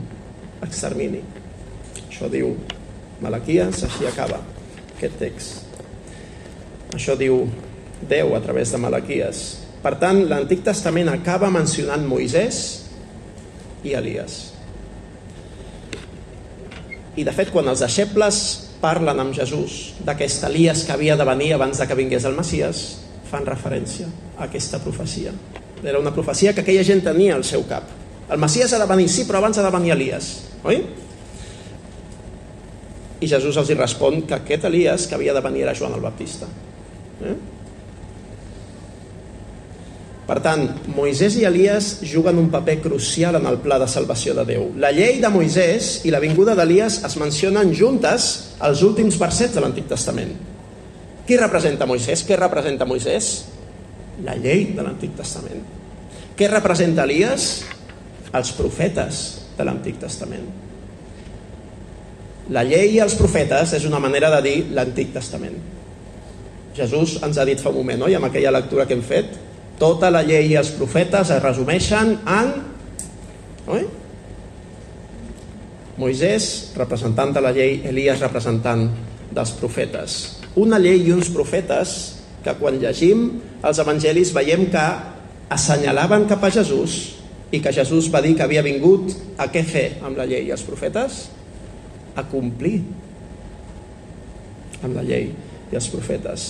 [0.61, 1.36] extermini.
[2.17, 2.55] Això diu
[3.21, 4.39] Malaquies, així acaba
[4.95, 5.81] aquest text.
[6.97, 7.43] Això diu
[8.09, 9.43] Déu a través de Malaquies.
[9.85, 12.63] Per tant, l'Antic Testament acaba mencionant Moisès
[13.85, 14.39] i Elias.
[17.21, 18.43] I de fet, quan els deixebles
[18.81, 22.87] parlen amb Jesús d'aquest Elias que havia de venir abans de que vingués el Messias,
[23.29, 25.37] fan referència a aquesta profecia.
[25.85, 27.93] Era una profecia que aquella gent tenia al seu cap.
[28.33, 30.81] El Messias ha de venir, sí, però abans ha de venir Elias, oi?
[33.21, 36.05] I Jesús els hi respon que aquest Elias que havia de venir era Joan el
[36.05, 36.49] Baptista.
[37.25, 37.37] Eh?
[40.27, 44.43] Per tant, Moisès i Elias juguen un paper crucial en el pla de salvació de
[44.49, 44.65] Déu.
[44.83, 48.27] La llei de Moisès i la vinguda d'Elias es mencionen juntes
[48.59, 50.35] als últims versets de l'Antic Testament.
[51.27, 52.27] Qui representa Moisès?
[52.27, 53.31] Què representa Moisès?
[54.27, 55.63] La llei de l'Antic Testament.
[56.37, 57.51] Què representa Elias?
[58.35, 59.25] Els profetes
[59.57, 60.66] de l'Antic Testament.
[62.55, 65.57] La llei i els profetes és una manera de dir l'Antic Testament.
[66.77, 69.33] Jesús ens ha dit fa un moment, oi, amb aquella lectura que hem fet,
[69.81, 72.53] tota la llei i els profetes es resumeixen en...
[73.67, 73.87] Oi?
[75.97, 78.85] Moisès, representant de la llei, Elias, representant
[79.33, 80.17] dels profetes.
[80.61, 81.97] Una llei i uns profetes
[82.45, 83.27] que quan llegim
[83.67, 84.85] els evangelis veiem que
[85.53, 87.17] assenyalaven cap a Jesús
[87.51, 90.55] i que Jesús va dir que havia vingut a què fer amb la llei i
[90.55, 91.27] els profetes?
[92.17, 92.81] A complir
[94.83, 95.31] amb la llei
[95.73, 96.47] i els profetes.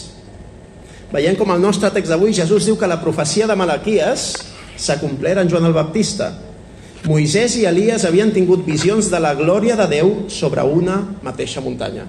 [1.12, 4.26] Veiem com el nostre text d'avui Jesús diu que la profecia de Malaquies
[4.76, 6.32] s'ha complert en Joan el Baptista.
[7.06, 12.06] Moisès i Elias havien tingut visions de la glòria de Déu sobre una mateixa muntanya.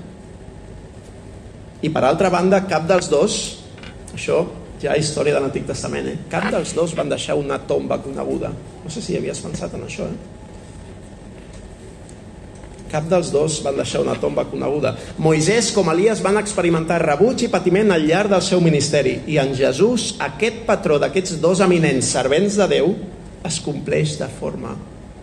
[1.85, 3.35] I per altra banda, cap dels dos,
[4.15, 4.41] això
[4.81, 6.17] ja és història de l'Antic Testament, eh?
[6.31, 8.49] cap dels dos van deixar una tomba coneguda.
[8.83, 10.35] No sé si havies pensat en això, eh?
[12.91, 14.93] Cap dels dos van deixar una tomba coneguda.
[15.19, 19.17] Moisès com Elias van experimentar rebuig i patiment al llarg del seu ministeri.
[19.27, 22.93] I en Jesús, aquest patró d'aquests dos eminents servents de Déu
[23.47, 24.75] es compleix de forma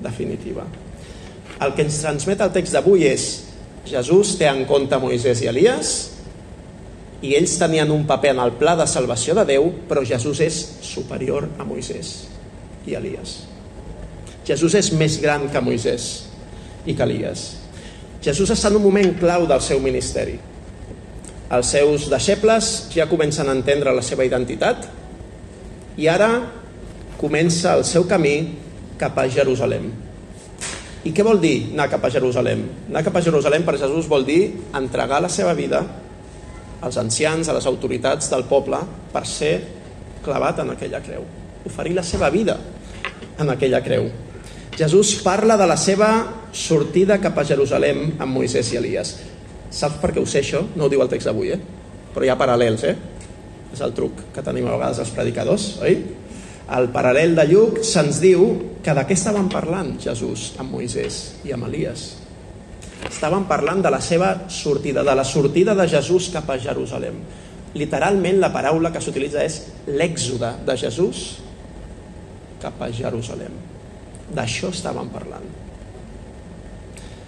[0.04, 0.66] definitiva.
[1.64, 3.28] El que ens transmet el text d'avui és
[3.88, 5.94] Jesús té en compte Moisès i Elias
[7.24, 10.60] i ells tenien un paper en el pla de salvació de Déu, però Jesús és
[10.84, 12.14] superior a Moisès
[12.84, 13.38] i Elias.
[14.44, 16.26] Jesús és més gran que Moisès
[16.86, 17.44] i Elias.
[18.24, 20.38] Jesús està en un moment clau del seu ministeri.
[21.54, 24.88] Els seus deixebles ja comencen a entendre la seva identitat
[26.00, 26.30] i ara
[27.20, 28.36] comença el seu camí
[28.98, 29.90] cap a Jerusalem.
[31.04, 32.64] I què vol dir anar cap a Jerusalem?
[32.88, 34.40] Anar cap a Jerusalem per Jesús vol dir
[34.72, 35.82] entregar la seva vida
[36.84, 38.80] als ancians, a les autoritats del poble
[39.12, 39.54] per ser
[40.24, 41.24] clavat en aquella creu.
[41.64, 42.56] Oferir la seva vida
[43.38, 44.08] en aquella creu.
[44.74, 46.08] Jesús parla de la seva
[46.50, 49.12] sortida cap a Jerusalem amb Moisès i Elias.
[49.70, 50.64] Saps per què ho sé això?
[50.74, 51.60] No ho diu el text d'avui, eh?
[52.14, 52.96] Però hi ha paral·lels, eh?
[53.74, 55.94] És el truc que tenim a vegades els predicadors, oi?
[56.74, 58.46] Al paral·lel de Lluc se'ns diu
[58.82, 62.06] que de què estaven parlant Jesús amb Moisès i amb Elias.
[63.04, 67.20] Estaven parlant de la seva sortida, de la sortida de Jesús cap a Jerusalem.
[67.78, 71.22] Literalment la paraula que s'utilitza és l'èxode de Jesús
[72.62, 73.73] cap a Jerusalem.
[74.34, 75.46] D'això estàvem parlant.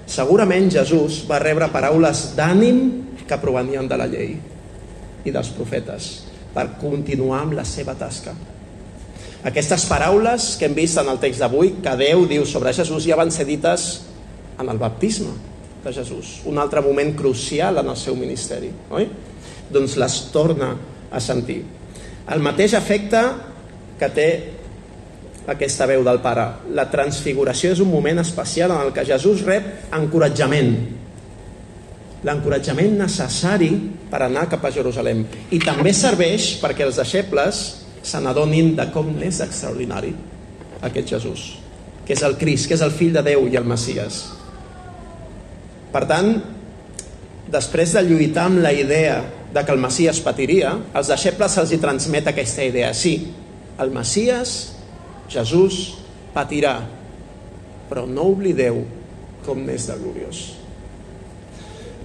[0.07, 2.83] Segurament Jesús va rebre paraules d'ànim
[3.27, 4.37] que provenien de la llei
[5.27, 6.11] i dels profetes
[6.55, 8.33] per continuar amb la seva tasca.
[9.47, 13.19] Aquestes paraules que hem vist en el text d'avui, que Déu diu sobre Jesús, ja
[13.19, 14.07] van ser dites
[14.59, 15.35] en el baptisme
[15.85, 19.07] de Jesús, un altre moment crucial en el seu ministeri, oi?
[19.71, 20.73] Doncs les torna
[21.11, 21.61] a sentir.
[22.33, 23.21] El mateix efecte
[24.01, 24.29] que té
[25.47, 26.47] aquesta veu del Pare.
[26.75, 30.73] La transfiguració és un moment especial en el que Jesús rep encoratjament.
[32.27, 33.71] L'encoratjament necessari
[34.11, 35.23] per anar cap a Jerusalem.
[35.55, 37.63] I també serveix perquè els deixebles
[38.07, 40.13] se n'adonin de com és extraordinari
[40.87, 41.47] aquest Jesús,
[42.07, 44.21] que és el Crist, que és el fill de Déu i el Messies.
[45.95, 46.35] Per tant,
[47.51, 49.21] després de lluitar amb la idea
[49.55, 52.93] de que el Messies patiria, els deixebles se'ls hi transmet aquesta idea.
[52.95, 53.17] Sí,
[53.81, 54.57] el Messies
[55.31, 55.99] Jesús
[56.35, 56.77] patirà,
[57.91, 58.83] però no oblideu
[59.47, 60.43] com n'és de gloriós.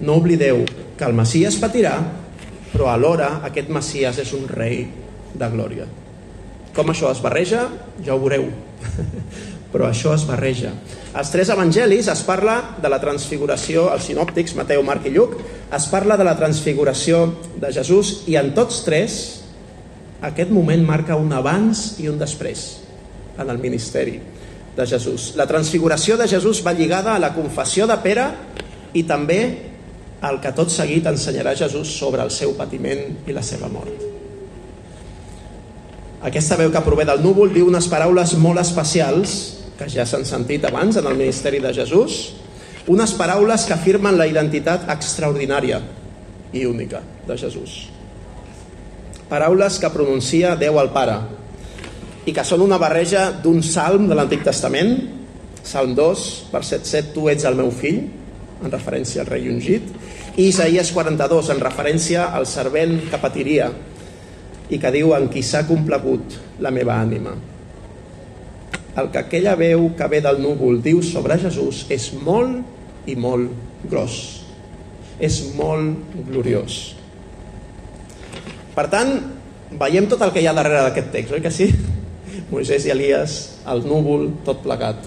[0.01, 0.63] No oblideu
[0.97, 1.95] que el Messias patirà,
[2.71, 4.86] però alhora aquest Messias és un rei
[5.34, 5.88] de glòria.
[6.75, 7.67] Com això es barreja?
[8.05, 8.47] Ja ho veureu.
[9.71, 10.73] però això es barreja.
[11.15, 15.38] Als tres evangelis es parla de la transfiguració, els sinòptics, Mateu, Marc i Lluc,
[15.71, 17.23] es parla de la transfiguració
[17.62, 19.21] de Jesús i en tots tres
[20.21, 22.81] aquest moment marca un abans i un després
[23.41, 24.19] en el ministeri.
[24.75, 25.34] de Jesús.
[25.36, 28.27] La transfiguració de Jesús va lligada a la confessió de Pere
[28.93, 29.41] i també
[30.21, 34.08] al que tot seguit ensenyarà Jesús sobre el seu patiment i la seva mort.
[36.21, 39.39] Aquesta veu que prové del núvol diu unes paraules molt especials
[39.80, 42.36] que ja s'han sentit abans en el ministeri de Jesús,
[42.88, 45.82] unes paraules que afirmen la identitat extraordinària
[46.54, 47.88] i única de Jesús.
[49.32, 51.17] Paraules que pronuncia Déu al Pare,
[52.25, 54.97] i que són una barreja d'un salm de l'Antic Testament,
[55.62, 58.01] Salm 2, verset 7, tu ets el meu fill,
[58.62, 59.88] en referència al rei ungit,
[60.38, 63.69] i Isaías 42, en referència al servent que patiria
[64.71, 67.34] i que diu en qui s'ha complegut la meva ànima.
[69.01, 73.88] El que aquella veu que ve del núvol diu sobre Jesús és molt i molt
[73.91, 74.17] gros.
[75.21, 76.79] És molt gloriós.
[78.75, 79.15] Per tant,
[79.79, 81.69] veiem tot el que hi ha darrere d'aquest text, oi que sí?
[82.51, 83.37] Moisès i Elias,
[83.71, 85.05] el núvol, tot plegat.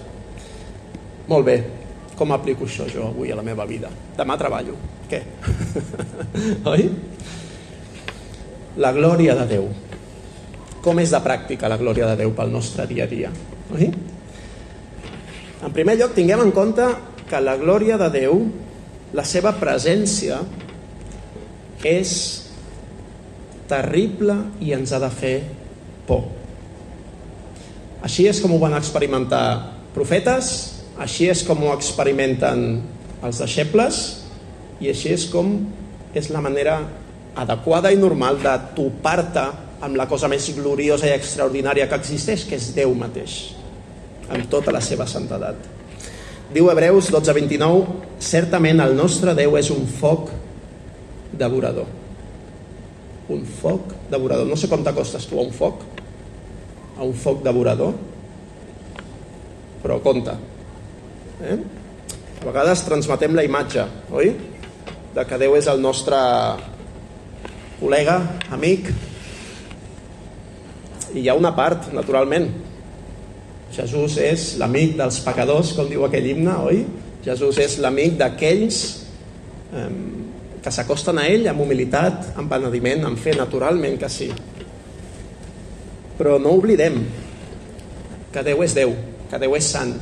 [1.29, 1.57] Molt bé,
[2.17, 3.91] com aplico això jo avui a la meva vida?
[4.17, 4.77] Demà treballo.
[5.11, 5.21] Què?
[6.73, 6.87] Oi?
[8.81, 9.67] La glòria de Déu.
[10.85, 13.33] Com és de pràctica la glòria de Déu pel nostre dia a dia?
[13.77, 13.91] Oi?
[15.65, 16.87] En primer lloc, tinguem en compte
[17.29, 18.41] que la glòria de Déu,
[19.17, 20.41] la seva presència,
[21.85, 22.15] és
[23.69, 25.37] terrible i ens ha de fer
[26.09, 26.44] por.
[28.05, 29.45] Així és com ho van experimentar
[29.95, 30.51] profetes,
[31.01, 32.67] així és com ho experimenten
[33.25, 34.01] els deixebles
[34.85, 35.57] i així és com
[36.15, 36.77] és la manera
[37.41, 39.45] adequada i normal de topar-te
[39.85, 43.39] amb la cosa més gloriosa i extraordinària que existeix, que és Déu mateix,
[44.29, 45.59] amb tota la seva santedat.
[46.55, 50.31] Diu Hebreus 12:29, certament el nostre Déu és un foc
[51.33, 51.89] devorador.
[53.33, 54.47] Un foc devorador.
[54.47, 55.83] No sé com t'acostes tu a un foc,
[56.99, 57.95] a un foc devorador,
[59.83, 60.35] però compte.
[61.45, 61.59] Eh?
[62.41, 64.33] A vegades transmetem la imatge, oi?
[65.15, 66.19] De que Déu és el nostre
[67.81, 68.19] col·lega,
[68.55, 68.91] amic,
[71.15, 72.49] i hi ha una part, naturalment.
[73.75, 76.85] Jesús és l'amic dels pecadors, com diu aquell himne, oi?
[77.25, 78.81] Jesús és l'amic d'aquells
[79.75, 79.89] eh,
[80.65, 84.31] que s'acosten a ell amb humilitat, amb penediment, amb fe, naturalment que sí.
[86.19, 87.01] Però no oblidem
[88.35, 88.95] que Déu és Déu,
[89.31, 89.95] que Déu és sant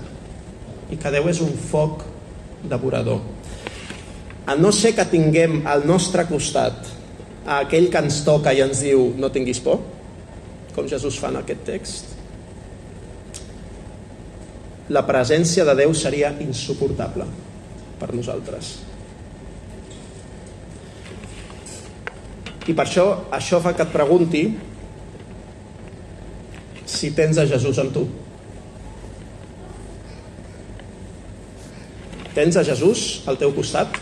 [0.92, 2.04] i que Déu és un foc
[2.68, 3.22] devorador.
[4.46, 6.88] A no ser que tinguem al nostre costat
[7.46, 9.80] a aquell que ens toca i ens diu no tinguis por,
[10.76, 12.12] com Jesús fa en aquest text,
[14.92, 17.26] la presència de Déu seria insuportable
[18.00, 18.74] per nosaltres.
[22.62, 24.42] I per això, això fa que et pregunti
[26.92, 28.04] si tens a Jesús amb tu.
[32.36, 33.98] Tens a Jesús al teu costat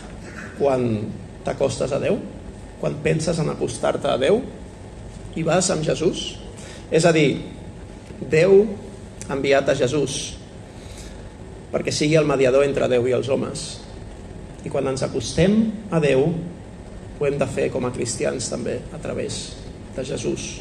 [0.59, 0.85] quan
[1.45, 2.19] t'acostes a Déu?
[2.81, 4.41] Quan penses en acostar-te a Déu?
[5.35, 6.35] I vas amb Jesús?
[6.91, 7.41] És a dir,
[8.21, 8.63] Déu
[9.27, 10.37] ha enviat a Jesús
[11.71, 13.67] perquè sigui el mediador entre Déu i els homes.
[14.67, 16.27] I quan ens acostem a Déu,
[17.17, 19.41] ho hem de fer com a cristians també, a través
[19.95, 20.59] de Jesús.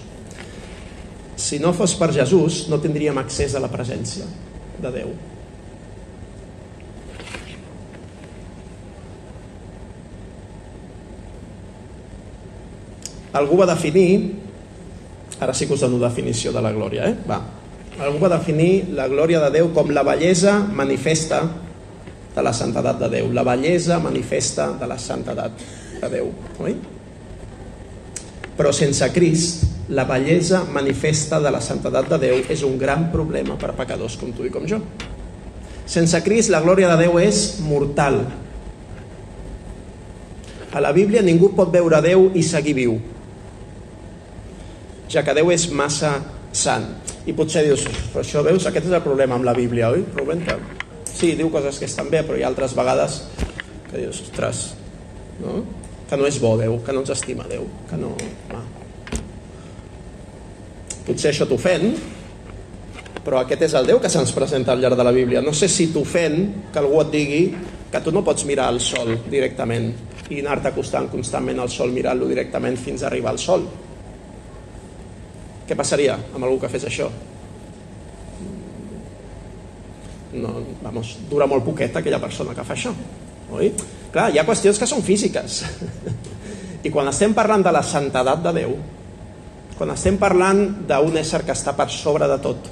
[1.41, 4.27] Si no fos per Jesús, no tindríem accés a la presència
[4.81, 5.13] de Déu.
[13.41, 14.37] Algú va definir,
[15.41, 17.17] ara sí que us dono definició de la glòria, eh?
[17.31, 17.41] Va.
[18.01, 21.41] Algú va definir la glòria de Déu com la bellesa manifesta
[22.35, 23.33] de la santedat de Déu.
[23.33, 25.65] La bellesa manifesta de la santedat
[26.03, 26.33] de Déu.
[26.61, 26.77] Oi?
[28.59, 33.59] Però sense Crist, la bellesa manifesta de la santedat de Déu és un gran problema
[33.59, 34.79] per pecadors com tu i com jo.
[35.91, 38.23] Sense Crist, la glòria de Déu és mortal.
[40.71, 43.01] A la Bíblia ningú pot veure Déu i seguir viu
[45.11, 46.15] ja que Déu és massa
[46.55, 46.87] sant.
[47.27, 50.05] I potser dius, però això veus, aquest és el problema amb la Bíblia, oi?
[50.15, 50.59] Però.
[51.11, 53.21] Sí, diu coses que estan bé, però hi ha altres vegades
[53.91, 54.65] que dius, ostres,
[55.43, 55.61] no?
[56.09, 58.15] que no és bo Déu, que no ens estima Déu, que no...
[58.51, 58.63] Va.
[61.07, 61.91] Potser això t'ofèn,
[63.25, 65.43] però aquest és el Déu que se'ns presenta al llarg de la Bíblia.
[65.45, 66.41] No sé si t'ofèn
[66.73, 67.45] que algú et digui
[67.91, 69.91] que tu no pots mirar el sol directament
[70.31, 73.65] i anar-te acostant constantment al sol mirant-lo directament fins a arribar al sol
[75.71, 77.07] què passaria amb algú que fes això?
[80.35, 82.91] No, vamos, dura molt poquet aquella persona que fa això.
[83.55, 83.71] Oi?
[84.11, 85.61] Clar, hi ha qüestions que són físiques.
[86.87, 88.75] I quan estem parlant de la santedat de Déu,
[89.81, 92.67] quan estem parlant d'un ésser que està per sobre de tot,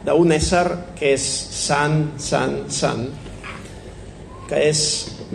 [0.00, 0.64] d'un ésser
[0.96, 3.02] que és sant, sant, sant,
[4.48, 4.80] que és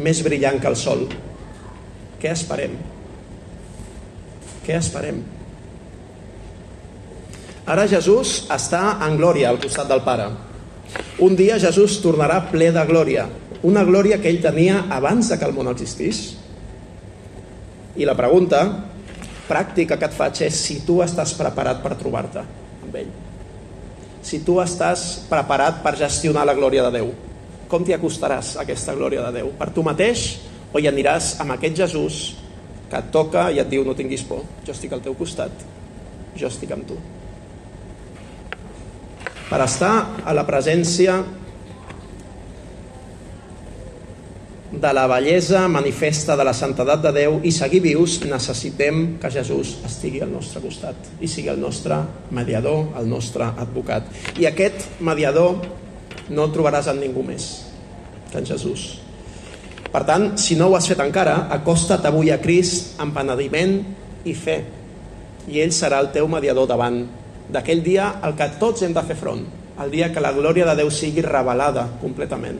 [0.02, 1.06] més brillant que el sol.
[2.18, 2.74] Què esperem?
[4.66, 5.22] Què esperem?
[7.70, 10.32] Ara Jesús està en glòria al costat del Pare.
[11.22, 13.30] Un dia Jesús tornarà ple de glòria,
[13.70, 16.32] una glòria que ell tenia abans de que el món existís.
[17.94, 18.66] I la pregunta
[19.48, 22.44] pràctica que et faig és si tu estàs preparat per trobar-te
[22.84, 23.14] amb ell.
[24.24, 27.14] Si tu estàs preparat per gestionar la glòria de Déu.
[27.72, 29.54] Com t'hi acostaràs a aquesta glòria de Déu?
[29.60, 30.28] Per tu mateix
[30.74, 32.22] o hi aniràs amb aquest Jesús
[32.88, 35.52] que et toca i et diu no tinguis por, jo estic al teu costat,
[36.40, 37.00] jo estic amb tu.
[39.48, 39.94] Per estar
[40.28, 41.22] a la presència
[44.72, 49.78] de la bellesa manifesta de la santedat de Déu i seguir vius, necessitem que Jesús
[49.88, 52.02] estigui al nostre costat i sigui el nostre
[52.36, 54.12] mediador, el nostre advocat.
[54.36, 55.62] I aquest mediador
[56.30, 57.48] no el trobaràs en ningú més
[58.32, 58.98] que en Jesús.
[59.88, 63.80] Per tant, si no ho has fet encara, acosta't avui a Crist amb penediment
[64.28, 64.58] i fe.
[65.48, 67.06] I ell serà el teu mediador davant
[67.48, 69.46] d'aquell dia al que tots hem de fer front,
[69.80, 72.60] el dia que la glòria de Déu sigui revelada completament.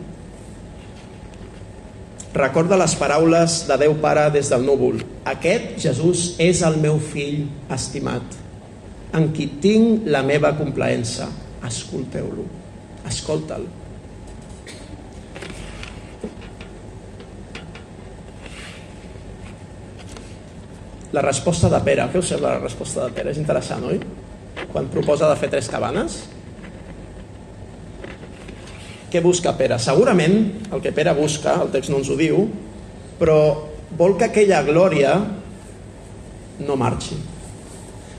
[2.38, 5.00] Recorda les paraules de Déu Pare des del núvol.
[5.26, 8.36] Aquest, Jesús, és el meu fill estimat,
[9.18, 11.32] en qui tinc la meva complaença.
[11.66, 12.46] Escolteu-lo,
[13.10, 13.66] escolta'l.
[21.18, 23.34] La resposta de Pere, què us sembla la resposta de Pere?
[23.34, 23.98] És interessant, oi?
[24.70, 26.22] Quan proposa de fer tres cabanes.
[29.12, 29.78] Què busca Pere?
[29.80, 30.38] Segurament
[30.72, 32.44] el que Pere busca, el text no ens ho diu,
[33.20, 33.38] però
[33.98, 35.14] vol que aquella glòria
[36.68, 37.16] no marxi.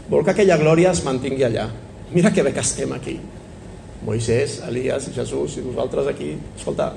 [0.08, 1.68] Vol que aquella glòria es mantingui allà.
[2.14, 3.18] Mira que bé que estem aquí.
[4.06, 6.32] Moisès, Elias, Jesús i nosaltres aquí.
[6.56, 6.92] Escolta,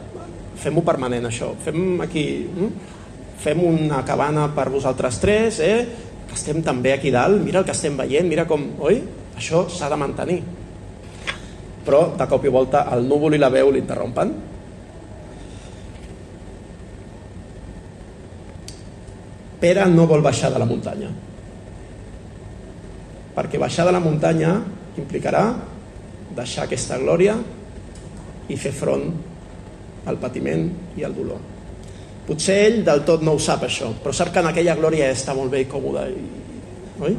[0.61, 1.51] fem-ho permanent això.
[1.65, 2.25] Fem aquí...
[2.47, 2.97] Hm?
[3.41, 5.85] fem una cabana per vosaltres tres, eh?
[6.29, 9.01] que estem també aquí dalt, mira el que estem veient, mira com, oi?
[9.37, 10.41] Això s'ha de mantenir.
[11.85, 14.33] Però de cop i volta el núvol i la veu l'interrompen.
[19.61, 21.09] Pere no vol baixar de la muntanya.
[23.35, 24.55] Perquè baixar de la muntanya
[24.97, 25.45] implicarà
[26.35, 27.35] deixar aquesta glòria
[28.51, 29.05] i fer front
[30.09, 30.67] al patiment
[30.97, 31.41] i al dolor.
[32.27, 35.35] Potser ell del tot no ho sap això, però sap que en aquella glòria està
[35.37, 36.03] molt bé i còmode.
[37.01, 37.15] Oi?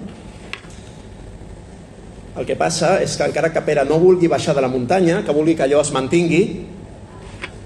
[2.32, 5.34] El que passa és que encara que Pere no vulgui baixar de la muntanya, que
[5.36, 6.42] vulgui que allò es mantingui,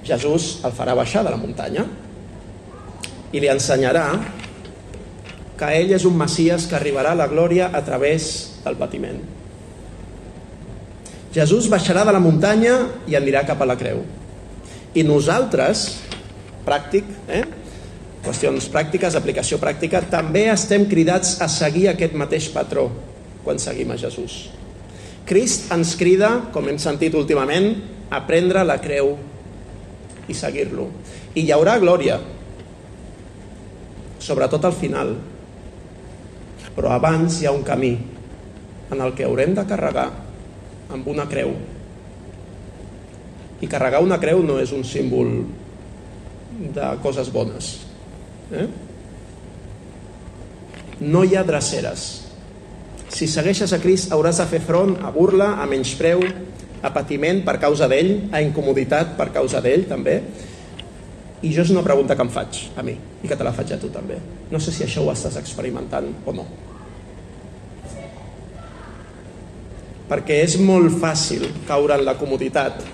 [0.07, 1.85] Jesús el farà baixar de la muntanya
[3.35, 4.05] i li ensenyarà
[5.59, 8.29] que ell és un Messies que arribarà a la glòria a través
[8.64, 9.23] del patiment.
[11.35, 14.03] Jesús baixarà de la muntanya i anirà cap a la creu.
[14.97, 15.89] I nosaltres,
[16.67, 17.45] pràctic, eh?
[18.25, 22.91] qüestions pràctiques, aplicació pràctica, també estem cridats a seguir aquest mateix patró
[23.47, 24.49] quan seguim a Jesús.
[25.26, 27.72] Crist ens crida, com hem sentit últimament,
[28.11, 29.14] a prendre la creu
[30.26, 30.90] i seguir-lo.
[31.34, 32.18] I hi haurà glòria,
[34.22, 35.14] sobretot al final.
[36.76, 37.94] Però abans hi ha un camí
[38.90, 40.11] en el que haurem de carregar
[40.92, 41.55] amb una creu.
[43.62, 45.32] I carregar una creu no és un símbol
[46.76, 47.72] de coses bones.
[48.53, 48.66] Eh?
[51.01, 52.26] No hi ha dreceres.
[53.13, 56.23] Si segueixes a Crist hauràs de fer front a burla, a menyspreu,
[56.83, 60.19] a patiment per causa d'ell, a incomoditat per causa d'ell també.
[61.47, 63.73] I jo és una pregunta que em faig a mi i que te la faig
[63.73, 64.19] a tu també.
[64.51, 66.47] No sé si això ho estàs experimentant o no.
[70.07, 72.85] Perquè és molt fàcil caure en la comoditat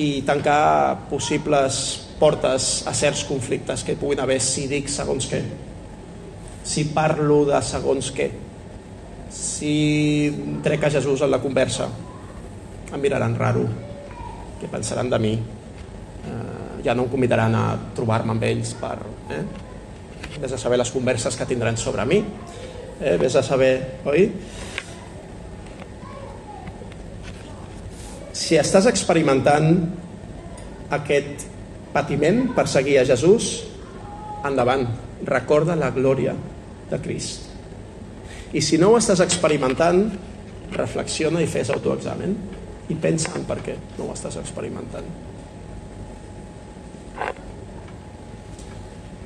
[0.00, 5.40] i tancar possibles portes a certs conflictes que puguin haver si dic segons què,
[6.64, 8.30] si parlo de segons què,
[9.34, 9.74] si
[10.64, 11.88] trec a Jesús en la conversa,
[12.94, 13.64] em miraran raro,
[14.60, 17.64] què pensaran de mi, eh, ja no em convidaran a
[17.96, 18.98] trobar-me amb ells per...
[19.34, 19.44] Eh?
[20.34, 22.20] Vés a saber les converses que tindran sobre mi,
[23.00, 23.16] eh?
[23.20, 24.28] vés a saber, oi?
[28.34, 29.68] Si estàs experimentant
[30.94, 31.46] aquest
[31.94, 33.62] patiment per seguir a Jesús,
[34.44, 34.84] endavant,
[35.24, 36.34] recorda la glòria
[36.90, 37.50] de Crist.
[38.54, 40.04] I si no ho estàs experimentant,
[40.74, 42.34] reflexiona i fes autoexamen
[42.90, 45.06] i pensa en per què no ho estàs experimentant.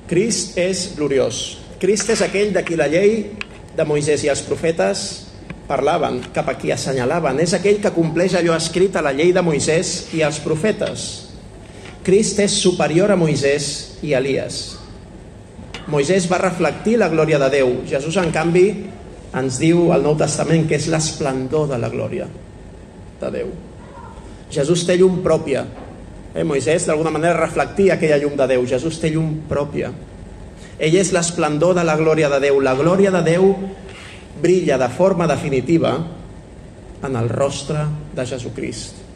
[0.08, 1.58] Crist és gloriós.
[1.80, 3.34] Crist és aquell de qui la llei
[3.76, 5.08] de Moisès i els profetes
[5.68, 9.44] parlaven, cap a qui assenyalaven, és aquell que compleix allò escrit a la llei de
[9.44, 11.27] Moisès i als profetes.
[12.08, 13.64] Crist és superior a Moisès
[14.00, 14.78] i Elias.
[15.92, 17.72] Moisès va reflectir la glòria de Déu.
[17.90, 18.62] Jesús, en canvi,
[19.36, 22.24] ens diu al Nou Testament que és l'esplendor de la glòria
[23.20, 23.50] de Déu.
[24.48, 25.66] Jesús té llum pròpia.
[26.32, 28.64] Eh, Moisès, d'alguna manera, reflectia aquella llum de Déu.
[28.70, 29.90] Jesús té llum pròpia.
[30.78, 32.62] Ell és l'esplendor de la glòria de Déu.
[32.64, 33.50] La glòria de Déu
[34.40, 35.92] brilla de forma definitiva
[37.04, 37.84] en el rostre
[38.16, 39.07] de Jesucrist.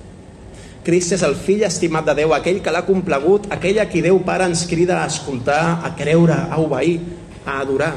[0.83, 4.18] Crist és el fill estimat de Déu, aquell que l'ha complegut, aquell a qui Déu
[4.26, 6.99] Pare ens crida a escoltar, a creure, a obeir,
[7.47, 7.95] a adorar.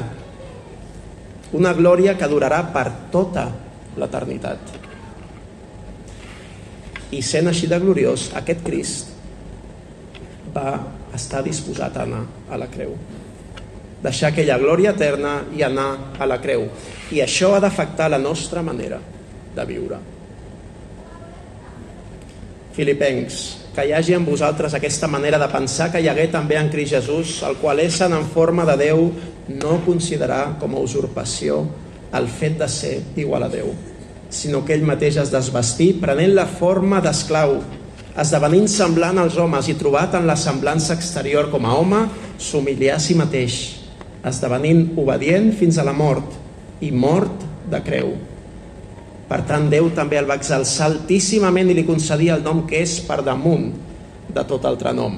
[1.56, 3.48] Una glòria que durarà per tota
[3.98, 4.72] l'eternitat.
[7.10, 9.14] I sent així de gloriós, aquest Crist
[10.54, 10.72] va
[11.14, 12.94] estar disposat a anar a la creu
[14.02, 16.66] deixar aquella glòria eterna i anar a la creu.
[17.12, 19.00] I això ha d'afectar la nostra manera
[19.56, 19.98] de viure.
[22.76, 23.36] Filipencs,
[23.72, 26.92] que hi hagi en vosaltres aquesta manera de pensar que hi hagué també en Crist
[26.92, 29.06] Jesús, el qual essent en forma de Déu
[29.48, 31.62] no considerar com a usurpació
[32.16, 33.72] el fet de ser igual a Déu,
[34.28, 37.56] sinó que ell mateix es desvestí prenent la forma d'esclau,
[38.20, 42.04] esdevenint semblant als homes i trobat en la semblança exterior com a home,
[42.36, 43.60] s'humilià a si mateix,
[44.20, 48.16] esdevenint obedient fins a la mort i mort de creu.
[49.26, 53.00] Per tant, Déu també el va exalçar altíssimament i li concedia el nom que és
[53.06, 53.72] per damunt
[54.30, 55.16] de tot altre nom,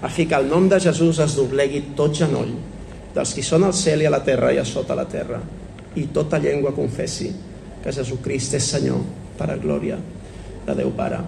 [0.00, 2.52] a fi que el nom de Jesús es doblegui tot genoll,
[3.14, 5.40] dels qui són al cel i a la terra i a sota la terra,
[5.96, 7.30] i tota llengua confessi
[7.82, 9.00] que Jesucrist és Senyor
[9.38, 9.96] per a glòria
[10.66, 11.20] de Déu Pare.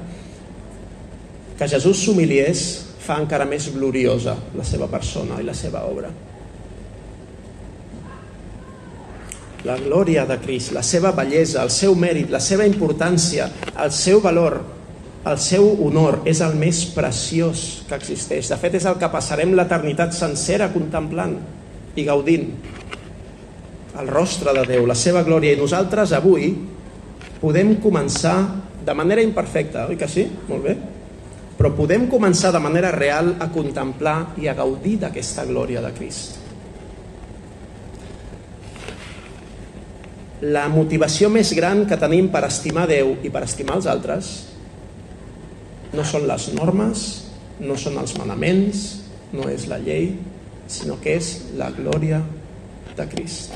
[1.58, 2.66] Que Jesús s'humiliés
[3.02, 6.12] fa encara més gloriosa la seva persona i la seva obra.
[9.64, 13.48] La glòria de Crist, la seva bellesa, el seu mèrit, la seva importància,
[13.78, 14.58] el seu valor,
[15.22, 18.50] el seu honor és el més preciós que existeix.
[18.50, 21.36] De fet, és el que passarem l'eternitat sencera contemplant
[21.94, 22.48] i gaudint.
[24.00, 25.54] El rostre de Déu, la seva glòria.
[25.54, 26.50] I nosaltres avui
[27.38, 28.36] podem començar
[28.82, 30.26] de manera imperfecta, oi que sí?
[30.48, 30.76] Molt bé.
[31.54, 36.41] Però podem començar de manera real a contemplar i a gaudir d'aquesta glòria de Crist.
[40.42, 44.32] La motivació més gran que tenim per estimar Déu i per estimar els altres
[45.92, 47.02] no són les normes,
[47.62, 48.82] no són els manaments,
[49.36, 50.14] no és la llei,
[50.66, 51.28] sinó que és
[51.60, 52.22] la glòria
[52.96, 53.54] de Crist.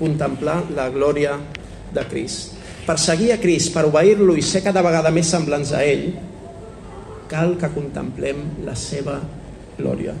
[0.00, 1.36] Contemplar la glòria
[1.92, 2.56] de Crist.
[2.86, 6.08] Per seguir a Crist, per obeir-lo i ser cada vegada més semblants a ell,
[7.30, 9.20] cal que contemplem la seva
[9.76, 10.16] glòria.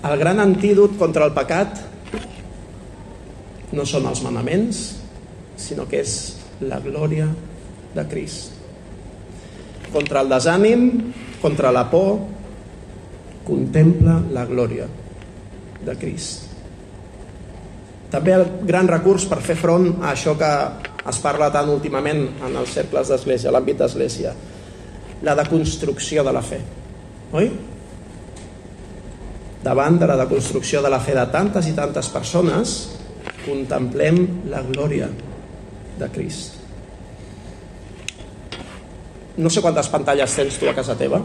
[0.00, 1.76] El gran antídot contra el pecat
[3.76, 4.78] no són els manaments,
[5.60, 6.14] sinó que és
[6.64, 7.28] la glòria
[7.94, 8.56] de Crist.
[9.92, 10.86] Contra el desànim,
[11.42, 12.14] contra la por,
[13.44, 14.86] contempla la glòria
[15.84, 16.48] de Crist.
[18.10, 20.50] També el gran recurs per fer front a això que
[21.10, 24.32] es parla tant últimament en els cercles d'església, l'àmbit d'església,
[25.22, 26.58] la deconstrucció de la fe.
[27.36, 27.52] Oi?
[29.62, 32.78] Davant de la deconstrucció de la fe de tantes i tantes persones,
[33.44, 35.10] contemplem la glòria
[36.00, 36.56] de Crist.
[39.40, 41.20] No sé quantes pantalles tens tu a casa teva.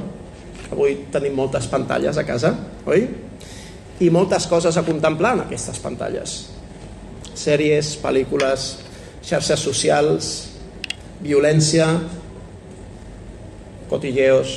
[0.71, 2.51] Avui tenim moltes pantalles a casa,
[2.87, 3.07] oi?
[4.03, 6.35] I moltes coses a contemplar en aquestes pantalles.
[7.35, 8.67] Sèries, pel·lícules,
[9.23, 10.31] xarxes socials,
[11.23, 11.87] violència,
[13.89, 14.55] cotilleos,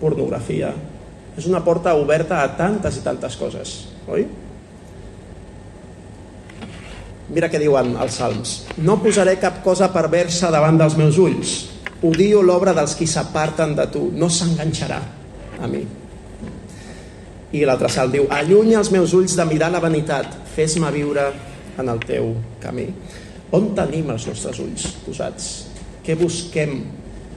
[0.00, 0.72] pornografia,
[1.40, 3.74] és una porta oberta a tantes i tantes coses,
[4.12, 4.26] oi?
[7.30, 8.54] Mira què diuen els salms.
[8.82, 11.54] No posaré cap cosa perversa davant dels meus ulls.
[12.06, 14.08] Odio l'obra dels qui s'aparten de tu.
[14.12, 14.98] No s'enganxarà
[15.62, 15.84] a mi.
[17.54, 20.34] I l'altre salt diu, allunya els meus ulls de mirar la vanitat.
[20.54, 21.28] Fes-me viure
[21.78, 22.88] en el teu camí.
[23.54, 25.46] On tenim els nostres ulls posats?
[26.06, 26.80] Què busquem?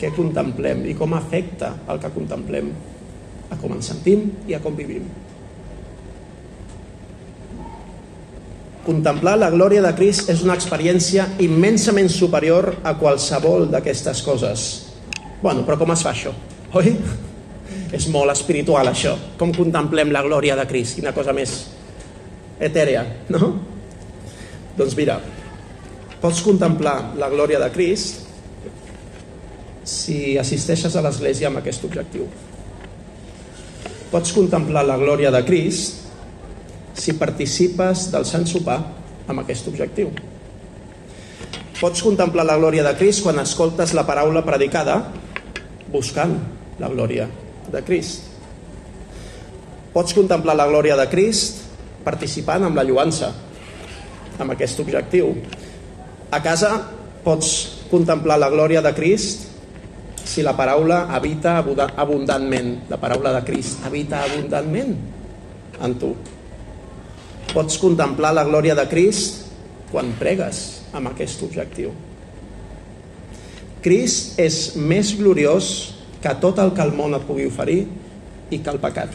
[0.02, 0.88] Què contemplem?
[0.90, 2.74] I com afecta el que contemplem?
[3.54, 5.06] A com ens sentim i a com vivim.
[8.84, 14.66] Contemplar la glòria de Crist és una experiència immensament superior a qualsevol d'aquestes coses.
[15.40, 16.34] Bueno, però com es fa això?
[16.76, 16.92] Oi?
[17.96, 19.14] És molt espiritual això.
[19.40, 20.98] Com contemplem la glòria de Crist?
[20.98, 21.56] Quina cosa més
[22.60, 23.54] etèrea, no?
[24.76, 25.20] Doncs mira,
[26.20, 28.20] pots contemplar la glòria de Crist
[29.88, 32.28] si assisteixes a l'església amb aquest objectiu
[34.14, 36.04] Pots contemplar la glòria de Crist
[36.94, 38.76] si participes del Sant Sopar
[39.26, 40.12] amb aquest objectiu.
[41.80, 45.00] Pots contemplar la glòria de Crist quan escoltes la paraula predicada
[45.90, 46.36] buscant
[46.78, 47.26] la glòria
[47.74, 48.30] de Crist.
[49.96, 51.64] Pots contemplar la glòria de Crist
[52.06, 53.32] participant amb la lluança,
[54.38, 55.34] amb aquest objectiu.
[56.30, 56.76] A casa
[57.26, 57.50] pots
[57.90, 59.53] contemplar la glòria de Crist
[60.24, 64.96] si la paraula habita abundantment, la paraula de Crist habita abundantment
[65.84, 66.14] en tu.
[67.54, 69.44] Pots contemplar la glòria de Crist
[69.92, 70.64] quan pregues
[70.96, 71.92] amb aquest objectiu.
[73.84, 75.68] Crist és més gloriós
[76.24, 77.82] que tot el que el món et pugui oferir
[78.50, 79.12] i que el pecat.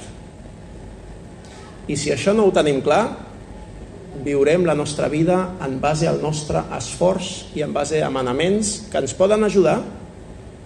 [1.88, 3.06] I si això no ho tenim clar,
[4.24, 9.00] viurem la nostra vida en base al nostre esforç i en base a manaments que
[9.00, 9.78] ens poden ajudar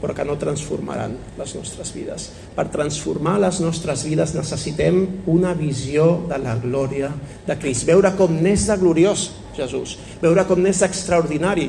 [0.03, 2.25] però que no transformaran les nostres vides.
[2.57, 4.99] Per transformar les nostres vides necessitem
[5.31, 7.13] una visió de la glòria
[7.47, 7.87] de Crist.
[7.87, 9.95] Veure com n'és de gloriós Jesús.
[10.19, 11.69] Veure com n'és d'extraordinari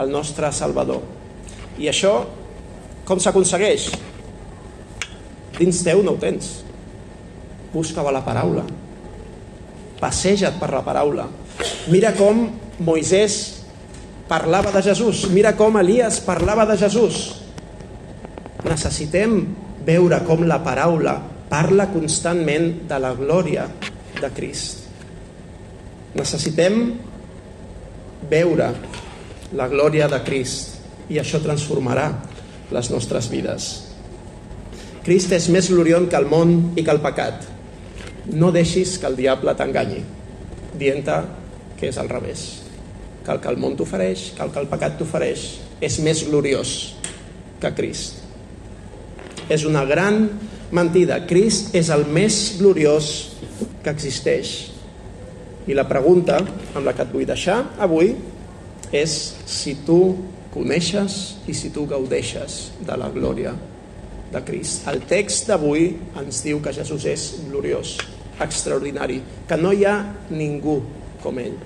[0.00, 1.04] el nostre Salvador.
[1.76, 2.14] I això,
[3.04, 3.90] com s'aconsegueix?
[5.60, 6.64] Dins teu no ho tens.
[7.74, 8.64] Busca-ho a la paraula.
[10.00, 11.28] Passeja't per la paraula.
[11.92, 12.46] Mira com
[12.80, 13.60] Moisès
[14.24, 15.28] parlava de Jesús.
[15.28, 17.43] Mira com Elias parlava de Jesús
[18.68, 19.38] necessitem
[19.84, 21.18] veure com la paraula
[21.50, 23.66] parla constantment de la glòria
[24.20, 24.88] de Crist.
[26.14, 26.78] Necessitem
[28.30, 28.70] veure
[29.54, 32.08] la glòria de Crist i això transformarà
[32.74, 33.68] les nostres vides.
[35.04, 37.44] Crist és més gloriós que el món i que el pecat.
[38.32, 40.00] No deixis que el diable t'enganyi,
[40.80, 42.46] dient que és al revés.
[43.24, 45.46] Que el que el món t'ofereix, que el que el pecat t'ofereix,
[45.84, 46.94] és més gloriós
[47.60, 48.23] que Crist
[49.48, 50.28] és una gran
[50.74, 51.20] mentida.
[51.28, 53.10] Crist és el més gloriós
[53.84, 54.54] que existeix.
[55.68, 56.40] I la pregunta
[56.74, 58.12] amb la que et vull deixar avui
[58.94, 59.14] és
[59.48, 60.00] si tu
[60.54, 63.54] coneixes i si tu gaudeixes de la glòria
[64.32, 64.86] de Crist.
[64.90, 65.88] El text d'avui
[66.20, 67.96] ens diu que Jesús és gloriós,
[68.42, 69.96] extraordinari, que no hi ha
[70.30, 70.80] ningú
[71.22, 71.56] com ell.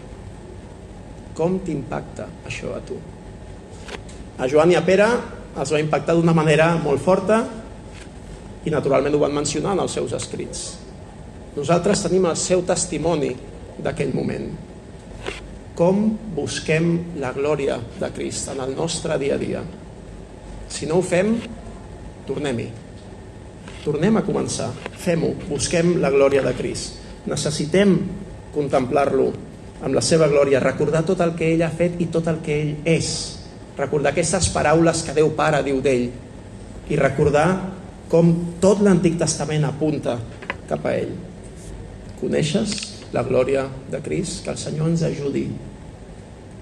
[1.36, 2.98] Com t'impacta això a tu?
[4.38, 5.08] A Joan i a Pere
[5.58, 7.42] els va impactar d'una manera molt forta
[8.66, 10.64] i naturalment ho van mencionar en els seus escrits.
[11.56, 13.32] Nosaltres tenim el seu testimoni
[13.82, 14.48] d'aquell moment.
[15.78, 16.04] Com
[16.34, 16.90] busquem
[17.22, 19.62] la glòria de Crist en el nostre dia a dia?
[20.68, 21.36] Si no ho fem,
[22.26, 22.68] tornem-hi.
[23.84, 24.72] Tornem a començar.
[24.98, 25.32] Fem-ho.
[25.48, 26.98] Busquem la glòria de Crist.
[27.30, 27.94] Necessitem
[28.54, 29.30] contemplar-lo
[29.78, 32.56] amb la seva glòria, recordar tot el que ell ha fet i tot el que
[32.58, 33.10] ell és.
[33.78, 36.08] Recordar aquestes paraules que Déu Pare diu d'ell
[36.90, 37.48] i recordar
[38.08, 38.30] com
[38.60, 40.16] tot l'Antic Testament apunta
[40.68, 41.12] cap a ell.
[42.20, 42.74] Coneixes
[43.12, 44.42] la glòria de Crist?
[44.44, 45.46] Que el Senyor ens ajudi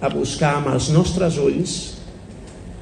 [0.03, 1.77] a buscar amb els nostres ulls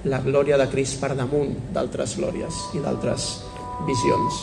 [0.09, 3.29] la glòria de Crist per damunt d'altres glòries i d'altres
[3.87, 4.41] visions.